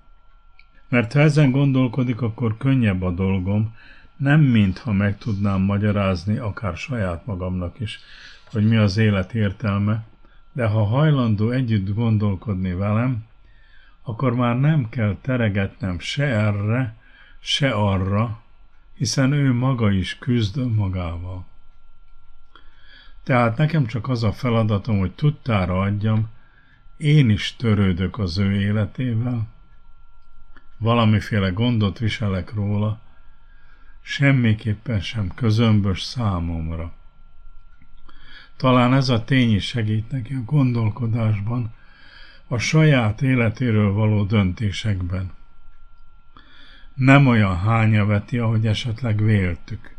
Mert 0.89 1.13
ha 1.13 1.19
ezen 1.19 1.51
gondolkodik, 1.51 2.21
akkor 2.21 2.57
könnyebb 2.57 3.01
a 3.01 3.11
dolgom, 3.11 3.75
nem 4.17 4.41
mintha 4.41 4.91
meg 4.91 5.17
tudnám 5.17 5.61
magyarázni 5.61 6.37
akár 6.37 6.77
saját 6.77 7.25
magamnak 7.25 7.79
is, 7.79 7.99
hogy 8.51 8.67
mi 8.67 8.75
az 8.75 8.97
élet 8.97 9.33
értelme, 9.33 10.05
de 10.51 10.65
ha 10.65 10.83
hajlandó 10.83 11.49
együtt 11.49 11.93
gondolkodni 11.93 12.73
velem, 12.73 13.25
akkor 14.01 14.35
már 14.35 14.59
nem 14.59 14.89
kell 14.89 15.17
teregetnem 15.21 15.99
se 15.99 16.23
erre, 16.23 16.95
se 17.39 17.69
arra, 17.69 18.41
hiszen 18.93 19.31
ő 19.31 19.53
maga 19.53 19.91
is 19.91 20.17
küzd 20.17 20.75
magával. 20.75 21.45
Tehát 23.23 23.57
nekem 23.57 23.85
csak 23.85 24.09
az 24.09 24.23
a 24.23 24.31
feladatom, 24.31 24.99
hogy 24.99 25.11
tudtára 25.11 25.79
adjam, 25.79 26.29
én 26.97 27.29
is 27.29 27.55
törődök 27.55 28.19
az 28.19 28.37
ő 28.37 28.61
életével, 28.61 29.47
valamiféle 30.77 31.49
gondot 31.49 31.99
viselek 31.99 32.53
róla, 32.53 32.99
semmiképpen 34.01 34.99
sem 34.99 35.31
közömbös 35.35 36.01
számomra. 36.01 36.93
Talán 38.55 38.93
ez 38.93 39.09
a 39.09 39.23
tény 39.23 39.55
is 39.55 39.65
segít 39.65 40.11
neki 40.11 40.33
a 40.33 40.43
gondolkodásban, 40.45 41.73
a 42.47 42.57
saját 42.57 43.21
életéről 43.21 43.93
való 43.93 44.23
döntésekben. 44.23 45.31
Nem 46.93 47.27
olyan 47.27 47.57
hánya 47.57 48.05
veti, 48.05 48.37
ahogy 48.37 48.67
esetleg 48.67 49.23
véltük. 49.23 49.95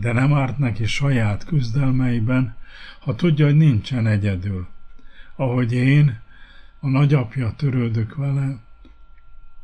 De 0.00 0.12
nem 0.12 0.34
árt 0.34 0.58
neki 0.58 0.86
saját 0.86 1.44
küzdelmeiben, 1.44 2.56
ha 3.00 3.14
tudja, 3.14 3.44
hogy 3.44 3.56
nincsen 3.56 4.06
egyedül. 4.06 4.66
Ahogy 5.36 5.72
én, 5.72 6.20
a 6.80 6.88
nagyapja 6.88 7.52
törődök 7.56 8.14
vele, 8.14 8.56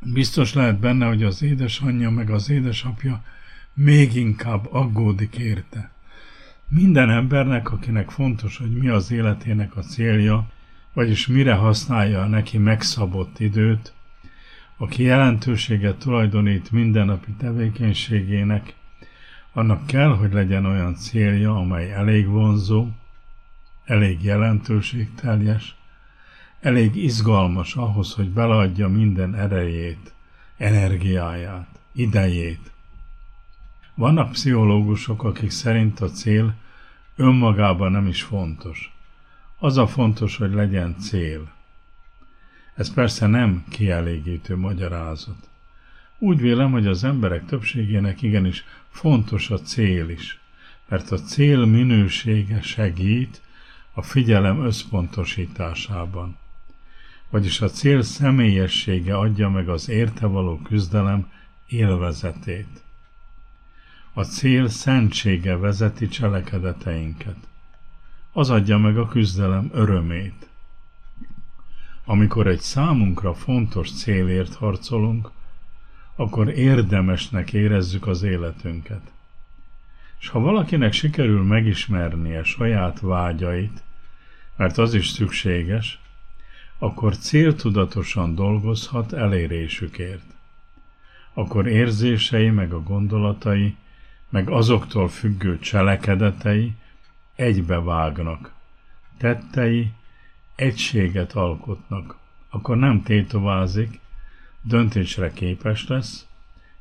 biztos 0.01 0.55
lehet 0.55 0.79
benne, 0.79 1.07
hogy 1.07 1.23
az 1.23 1.43
édesanyja 1.43 2.11
meg 2.11 2.31
az 2.31 2.51
édesapja 2.51 3.25
még 3.75 4.15
inkább 4.15 4.73
aggódik 4.73 5.37
érte. 5.39 5.91
Minden 6.69 7.11
embernek, 7.11 7.73
akinek 7.73 8.11
fontos, 8.11 8.57
hogy 8.57 8.71
mi 8.71 8.89
az 8.89 9.11
életének 9.11 9.77
a 9.77 9.81
célja, 9.81 10.49
vagyis 10.93 11.27
mire 11.27 11.55
használja 11.55 12.27
neki 12.27 12.59
megszabott 12.59 13.41
időt, 13.41 13.93
aki 14.77 15.03
jelentőséget 15.03 15.99
tulajdonít 15.99 16.71
mindennapi 16.71 17.31
tevékenységének, 17.39 18.75
annak 19.57 19.87
kell, 19.87 20.17
hogy 20.17 20.33
legyen 20.33 20.65
olyan 20.65 20.95
célja, 20.95 21.57
amely 21.57 21.93
elég 21.93 22.27
vonzó, 22.27 22.89
elég 23.85 24.23
jelentőségteljes, 24.23 25.77
elég 26.61 26.97
izgalmas 26.97 27.75
ahhoz, 27.75 28.13
hogy 28.13 28.31
beleadja 28.31 28.89
minden 28.89 29.35
erejét, 29.35 30.13
energiáját, 30.57 31.69
idejét. 31.93 32.71
Vannak 33.95 34.31
pszichológusok, 34.31 35.25
akik 35.25 35.51
szerint 35.51 36.01
a 36.01 36.11
cél 36.11 36.55
önmagában 37.17 37.93
nem 37.93 38.07
is 38.07 38.23
fontos. 38.23 38.93
Az 39.59 39.77
a 39.77 39.87
fontos, 39.87 40.37
hogy 40.37 40.53
legyen 40.53 40.97
cél. 40.99 41.53
Ez 42.75 42.95
persze 42.95 43.27
nem 43.27 43.65
kielégítő 43.69 44.57
magyarázat. 44.57 45.49
Úgy 46.19 46.41
vélem, 46.41 46.71
hogy 46.71 46.87
az 46.87 47.05
emberek 47.05 47.47
többségének 47.47 48.23
igenis 48.23 48.65
fontos 48.89 49.51
a 49.51 49.61
cél 49.61 50.09
is, 50.09 50.41
mert 50.89 51.11
a 51.11 51.17
cél 51.17 51.65
minősége 51.65 52.63
segít 52.63 53.41
a 53.93 54.03
figyelem 54.03 54.65
összpontosításában. 54.65 56.37
Vagyis 57.31 57.61
a 57.61 57.69
cél 57.69 58.03
személyessége 58.03 59.17
adja 59.17 59.49
meg 59.49 59.69
az 59.69 59.89
érte 59.89 60.27
való 60.27 60.59
küzdelem 60.59 61.31
élvezetét. 61.67 62.83
A 64.13 64.23
cél 64.23 64.69
szentsége 64.69 65.57
vezeti 65.57 66.09
cselekedeteinket. 66.09 67.37
Az 68.33 68.51
adja 68.51 68.79
meg 68.79 68.99
a 68.99 69.09
küzdelem 69.09 69.71
örömét. 69.73 70.49
Amikor 72.05 72.47
egy 72.47 72.61
számunkra 72.61 73.35
fontos 73.35 73.93
célért 73.93 74.55
harcolunk, 74.55 75.31
akkor 76.17 76.49
érdemesnek 76.49 77.53
érezzük 77.53 78.07
az 78.07 78.23
életünket. 78.23 79.01
És 80.21 80.29
ha 80.29 80.41
valakinek 80.41 80.93
sikerül 80.93 81.43
megismernie 81.43 82.43
saját 82.43 83.01
vágyait, 83.01 83.83
mert 84.57 84.79
az 84.79 84.95
is 84.95 85.09
szükséges, 85.09 86.01
akkor 86.79 87.17
céltudatosan 87.17 88.35
dolgozhat 88.35 89.13
elérésükért. 89.13 90.35
Akkor 91.33 91.67
érzései 91.67 92.51
meg 92.51 92.73
a 92.73 92.83
gondolatai, 92.83 93.77
meg 94.29 94.51
azoktól 94.51 95.09
függő 95.09 95.59
cselekedetei 95.59 96.73
egybevágnak. 97.35 98.53
Tettei 99.19 99.91
egységet 100.55 101.33
alkotnak. 101.33 102.17
Akkor 102.51 102.77
nem 102.77 103.03
tétovázik, 103.03 104.01
döntésre 104.67 105.33
képes 105.33 105.87
lesz, 105.89 106.27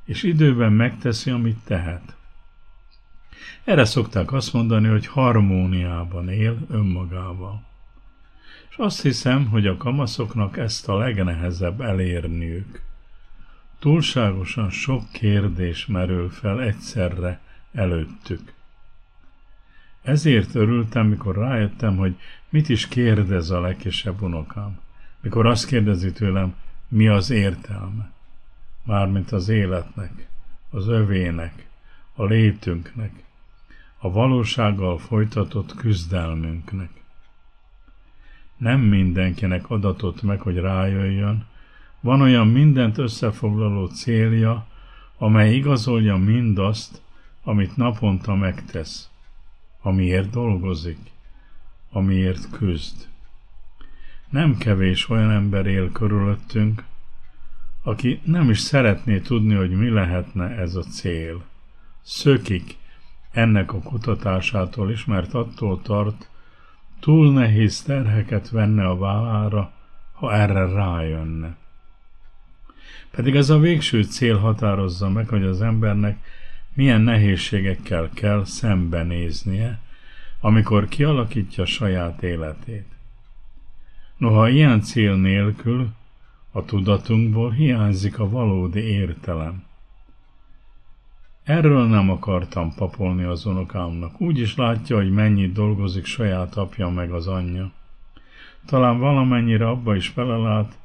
és 0.05 0.23
időben 0.23 0.73
megteszi, 0.73 1.29
amit 1.31 1.57
tehet. 1.63 2.15
Erre 3.63 3.85
szokták 3.85 4.31
azt 4.31 4.53
mondani, 4.53 4.87
hogy 4.87 5.07
harmóniában 5.07 6.29
él 6.29 6.57
önmagával. 6.69 7.63
És 8.69 8.75
azt 8.77 9.01
hiszem, 9.01 9.47
hogy 9.47 9.67
a 9.67 9.77
kamaszoknak 9.77 10.57
ezt 10.57 10.89
a 10.89 10.97
legnehezebb 10.97 11.81
elérniük. 11.81 12.81
Túlságosan 13.79 14.69
sok 14.69 15.11
kérdés 15.11 15.85
merül 15.85 16.29
fel 16.29 16.61
egyszerre 16.61 17.39
előttük. 17.73 18.53
Ezért 20.01 20.55
örültem, 20.55 21.07
mikor 21.07 21.35
rájöttem, 21.35 21.97
hogy 21.97 22.15
mit 22.49 22.69
is 22.69 22.87
kérdez 22.87 23.49
a 23.49 23.59
legkisebb 23.59 24.21
unokám. 24.21 24.79
Mikor 25.21 25.45
azt 25.45 25.65
kérdezi 25.67 26.11
tőlem, 26.11 26.55
mi 26.87 27.07
az 27.07 27.29
értelme. 27.29 28.11
Mármint 28.83 29.31
az 29.31 29.49
életnek, 29.49 30.27
az 30.69 30.87
övének, 30.87 31.67
a 32.15 32.23
létünknek, 32.25 33.23
a 33.97 34.11
valósággal 34.11 34.97
folytatott 34.97 35.75
küzdelmünknek. 35.75 36.89
Nem 38.57 38.79
mindenkinek 38.79 39.69
adatott 39.69 40.21
meg, 40.21 40.41
hogy 40.41 40.57
rájöjjön, 40.57 41.45
van 41.99 42.21
olyan 42.21 42.47
mindent 42.47 42.97
összefoglaló 42.97 43.85
célja, 43.85 44.67
amely 45.17 45.55
igazolja 45.55 46.15
mindazt, 46.15 47.01
amit 47.43 47.77
naponta 47.77 48.35
megtesz, 48.35 49.09
amiért 49.81 50.29
dolgozik, 50.29 50.99
amiért 51.91 52.49
küzd. 52.49 53.07
Nem 54.29 54.57
kevés 54.57 55.09
olyan 55.09 55.31
ember 55.31 55.65
él 55.65 55.91
körülöttünk, 55.91 56.83
aki 57.83 58.19
nem 58.23 58.49
is 58.49 58.59
szeretné 58.59 59.19
tudni, 59.19 59.53
hogy 59.53 59.69
mi 59.69 59.89
lehetne 59.89 60.49
ez 60.49 60.75
a 60.75 60.83
cél. 60.83 61.43
Szökik 62.01 62.77
ennek 63.31 63.73
a 63.73 63.79
kutatásától 63.79 64.91
is, 64.91 65.05
mert 65.05 65.33
attól 65.33 65.81
tart, 65.81 66.29
túl 66.99 67.33
nehéz 67.33 67.81
terheket 67.81 68.49
venne 68.49 68.87
a 68.87 68.97
vállára, 68.97 69.71
ha 70.13 70.33
erre 70.33 70.65
rájönne. 70.65 71.55
Pedig 73.11 73.35
ez 73.35 73.49
a 73.49 73.59
végső 73.59 74.03
cél 74.03 74.37
határozza 74.37 75.09
meg, 75.09 75.27
hogy 75.27 75.43
az 75.43 75.61
embernek 75.61 76.17
milyen 76.73 77.01
nehézségekkel 77.01 78.09
kell 78.13 78.45
szembenéznie, 78.45 79.79
amikor 80.39 80.87
kialakítja 80.87 81.65
saját 81.65 82.23
életét. 82.23 82.94
Noha 84.17 84.49
ilyen 84.49 84.81
cél 84.81 85.15
nélkül 85.15 85.89
a 86.51 86.65
tudatunkból 86.65 87.51
hiányzik 87.51 88.19
a 88.19 88.29
valódi 88.29 88.79
értelem. 88.79 89.63
Erről 91.43 91.87
nem 91.87 92.09
akartam 92.09 92.73
papolni 92.75 93.23
az 93.23 93.45
unokámnak. 93.45 94.21
Úgy 94.21 94.39
is 94.39 94.55
látja, 94.55 94.95
hogy 94.95 95.11
mennyit 95.11 95.53
dolgozik 95.53 96.05
saját 96.05 96.55
apja 96.55 96.89
meg 96.89 97.11
az 97.11 97.27
anyja. 97.27 97.71
Talán 98.65 98.99
valamennyire 98.99 99.69
abba 99.69 99.95
is 99.95 100.13
belelát, 100.13 100.77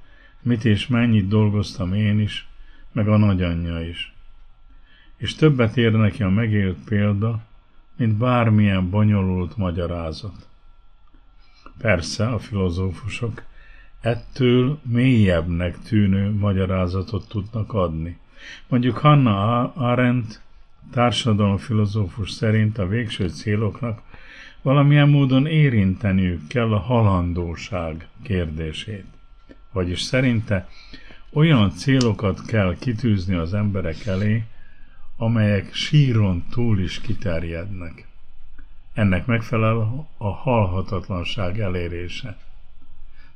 mit 0.42 0.64
és 0.64 0.86
mennyit 0.86 1.28
dolgoztam 1.28 1.94
én 1.94 2.20
is, 2.20 2.48
meg 2.92 3.08
a 3.08 3.16
nagyanyja 3.16 3.80
is. 3.80 4.14
És 5.16 5.34
többet 5.34 5.76
ér 5.76 5.92
neki 5.92 6.22
a 6.22 6.28
megélt 6.28 6.84
példa, 6.84 7.40
mint 7.96 8.16
bármilyen 8.16 8.90
bonyolult 8.90 9.56
magyarázat. 9.56 10.49
Persze 11.80 12.26
a 12.26 12.38
filozófusok 12.38 13.42
ettől 14.00 14.80
mélyebbnek 14.82 15.78
tűnő 15.78 16.30
magyarázatot 16.30 17.28
tudnak 17.28 17.72
adni. 17.72 18.18
Mondjuk 18.68 18.96
Hanna 18.96 19.72
Arendt 19.74 20.42
társadalomfilozófus 20.92 22.30
szerint 22.30 22.78
a 22.78 22.86
végső 22.86 23.28
céloknak 23.28 24.02
valamilyen 24.62 25.08
módon 25.08 25.46
érinteniük 25.46 26.46
kell 26.46 26.72
a 26.72 26.78
halandóság 26.78 28.08
kérdését. 28.22 29.04
Vagyis 29.72 30.00
szerinte 30.00 30.68
olyan 31.32 31.70
célokat 31.70 32.46
kell 32.46 32.76
kitűzni 32.78 33.34
az 33.34 33.54
emberek 33.54 34.06
elé, 34.06 34.44
amelyek 35.16 35.74
síron 35.74 36.44
túl 36.50 36.80
is 36.80 37.00
kiterjednek. 37.00 38.09
Ennek 38.94 39.26
megfelel 39.26 40.08
a 40.18 40.30
halhatatlanság 40.30 41.60
elérése. 41.60 42.36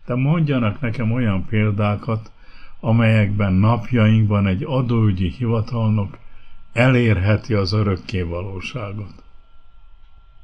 De 0.06 0.14
mondjanak 0.14 0.80
nekem 0.80 1.12
olyan 1.12 1.44
példákat, 1.44 2.32
amelyekben 2.80 3.52
napjainkban 3.52 4.46
egy 4.46 4.62
adóügyi 4.62 5.28
hivatalnok 5.28 6.18
elérheti 6.72 7.54
az 7.54 7.72
örökké 7.72 8.22
valóságot. 8.22 9.22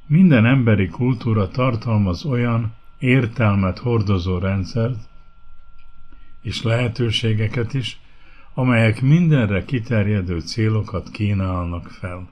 Minden 0.07 0.45
emberi 0.45 0.87
kultúra 0.87 1.47
tartalmaz 1.47 2.25
olyan 2.25 2.73
értelmet 2.99 3.79
hordozó 3.79 4.37
rendszert 4.37 5.09
és 6.41 6.63
lehetőségeket 6.63 7.73
is, 7.73 7.99
amelyek 8.53 9.01
mindenre 9.01 9.65
kiterjedő 9.65 10.39
célokat 10.39 11.09
kínálnak 11.09 11.87
fel. 11.87 12.29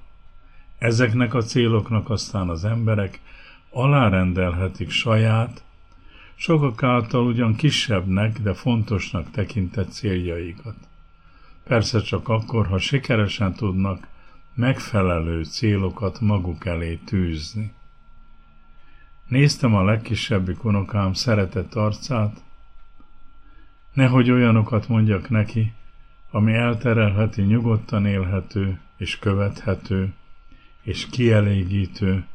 Ezeknek 0.80 1.34
a 1.34 1.41
céloknak 1.41 2.09
aztán 2.09 2.49
az 2.49 2.65
emberek 2.65 3.19
alárendelhetik 3.69 4.89
saját, 4.89 5.63
sokak 6.36 6.84
által 6.84 7.25
ugyan 7.25 7.55
kisebbnek, 7.55 8.39
de 8.39 8.53
fontosnak 8.53 9.32
tekintett 9.32 9.91
céljaikat. 9.91 10.75
Persze 11.63 12.01
csak 12.01 12.30
akkor, 12.30 12.67
ha 12.67 12.77
sikeresen 12.77 13.53
tudnak 13.53 14.07
megfelelő 14.53 15.43
célokat 15.43 16.19
maguk 16.19 16.65
elé 16.65 16.95
tűzni. 16.95 17.73
Néztem 19.27 19.75
a 19.75 19.84
legkisebbik 19.84 20.63
unokám 20.63 21.13
szeretett 21.13 21.75
arcát, 21.75 22.43
nehogy 23.93 24.32
olyanokat 24.32 24.88
mondjak 24.88 25.30
neki, 25.30 25.73
ami 26.32 26.53
elterelheti 26.53 27.41
nyugodtan 27.41 28.05
élhető 28.05 28.80
és 28.97 29.19
követhető 29.19 30.13
és 30.90 31.10
kielégítő, 31.10 32.26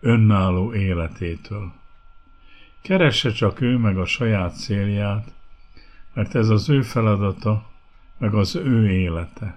önálló 0.00 0.74
életétől. 0.74 1.72
Keresse 2.82 3.30
csak 3.30 3.60
ő 3.60 3.76
meg 3.78 3.98
a 3.98 4.04
saját 4.04 4.56
célját, 4.56 5.32
mert 6.12 6.34
ez 6.34 6.48
az 6.48 6.68
ő 6.68 6.82
feladata, 6.82 7.70
meg 8.18 8.34
az 8.34 8.56
ő 8.56 8.90
élete. 8.90 9.56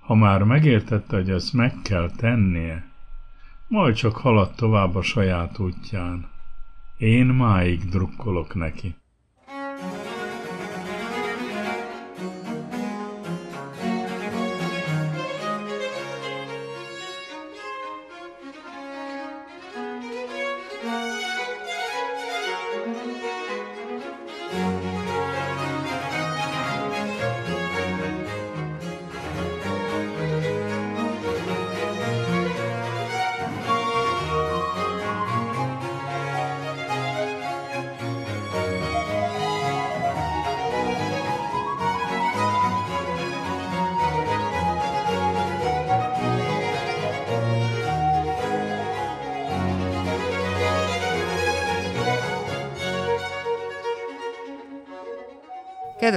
Ha 0.00 0.14
már 0.14 0.42
megértette, 0.42 1.16
hogy 1.16 1.30
ezt 1.30 1.52
meg 1.52 1.74
kell 1.82 2.10
tennie, 2.16 2.90
majd 3.66 3.94
csak 3.94 4.16
halad 4.16 4.54
tovább 4.54 4.94
a 4.94 5.02
saját 5.02 5.58
útján. 5.58 6.28
Én 6.96 7.26
máig 7.26 7.88
drukkolok 7.88 8.54
neki. 8.54 8.94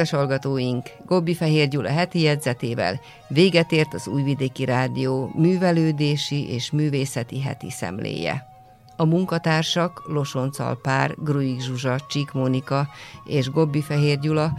Kedves 0.03 0.21
hallgatóink, 0.21 0.89
Gobbi 1.05 1.33
Fehér 1.33 1.67
Gyula 1.67 1.89
heti 1.89 2.21
jegyzetével 2.21 2.99
véget 3.27 3.71
ért 3.71 3.93
az 3.93 4.07
Újvidéki 4.07 4.65
Rádió 4.65 5.31
művelődési 5.35 6.49
és 6.49 6.71
művészeti 6.71 7.41
heti 7.41 7.69
szemléje. 7.69 8.47
A 8.95 9.05
munkatársak 9.05 10.03
Losoncal 10.07 10.79
Pár, 10.81 11.15
Gruig 11.17 11.61
Zsuzsa, 11.61 11.99
Csík 12.07 12.31
Mónika 12.31 12.87
és 13.25 13.49
Gobbi 13.49 13.81
Fehér 13.81 14.19
Gyula, 14.19 14.53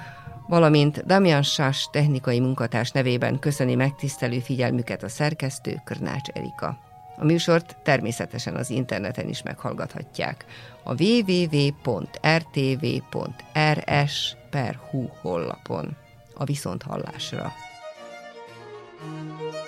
valamint 0.49 1.07
Damian 1.07 1.43
Sás 1.43 1.89
technikai 1.93 2.41
munkatárs 2.41 2.91
nevében 2.91 3.39
köszöni 3.39 3.75
megtisztelő 3.75 4.39
figyelmüket 4.39 5.03
a 5.03 5.09
szerkesztő 5.09 5.81
Körnács 5.85 6.29
Erika. 6.29 6.79
A 7.17 7.25
műsort 7.25 7.77
természetesen 7.83 8.55
az 8.55 8.71
interneten 8.71 9.29
is 9.29 9.43
meghallgathatják. 9.43 10.45
A 10.83 11.03
www.rtv.rs 11.03 11.65
per 14.55 14.79
hu 14.91 15.11
hollapon 15.21 15.97
a 16.35 16.45
viszonthallásra. 16.45 17.53
thank 18.99 19.64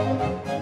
Música 0.00 0.59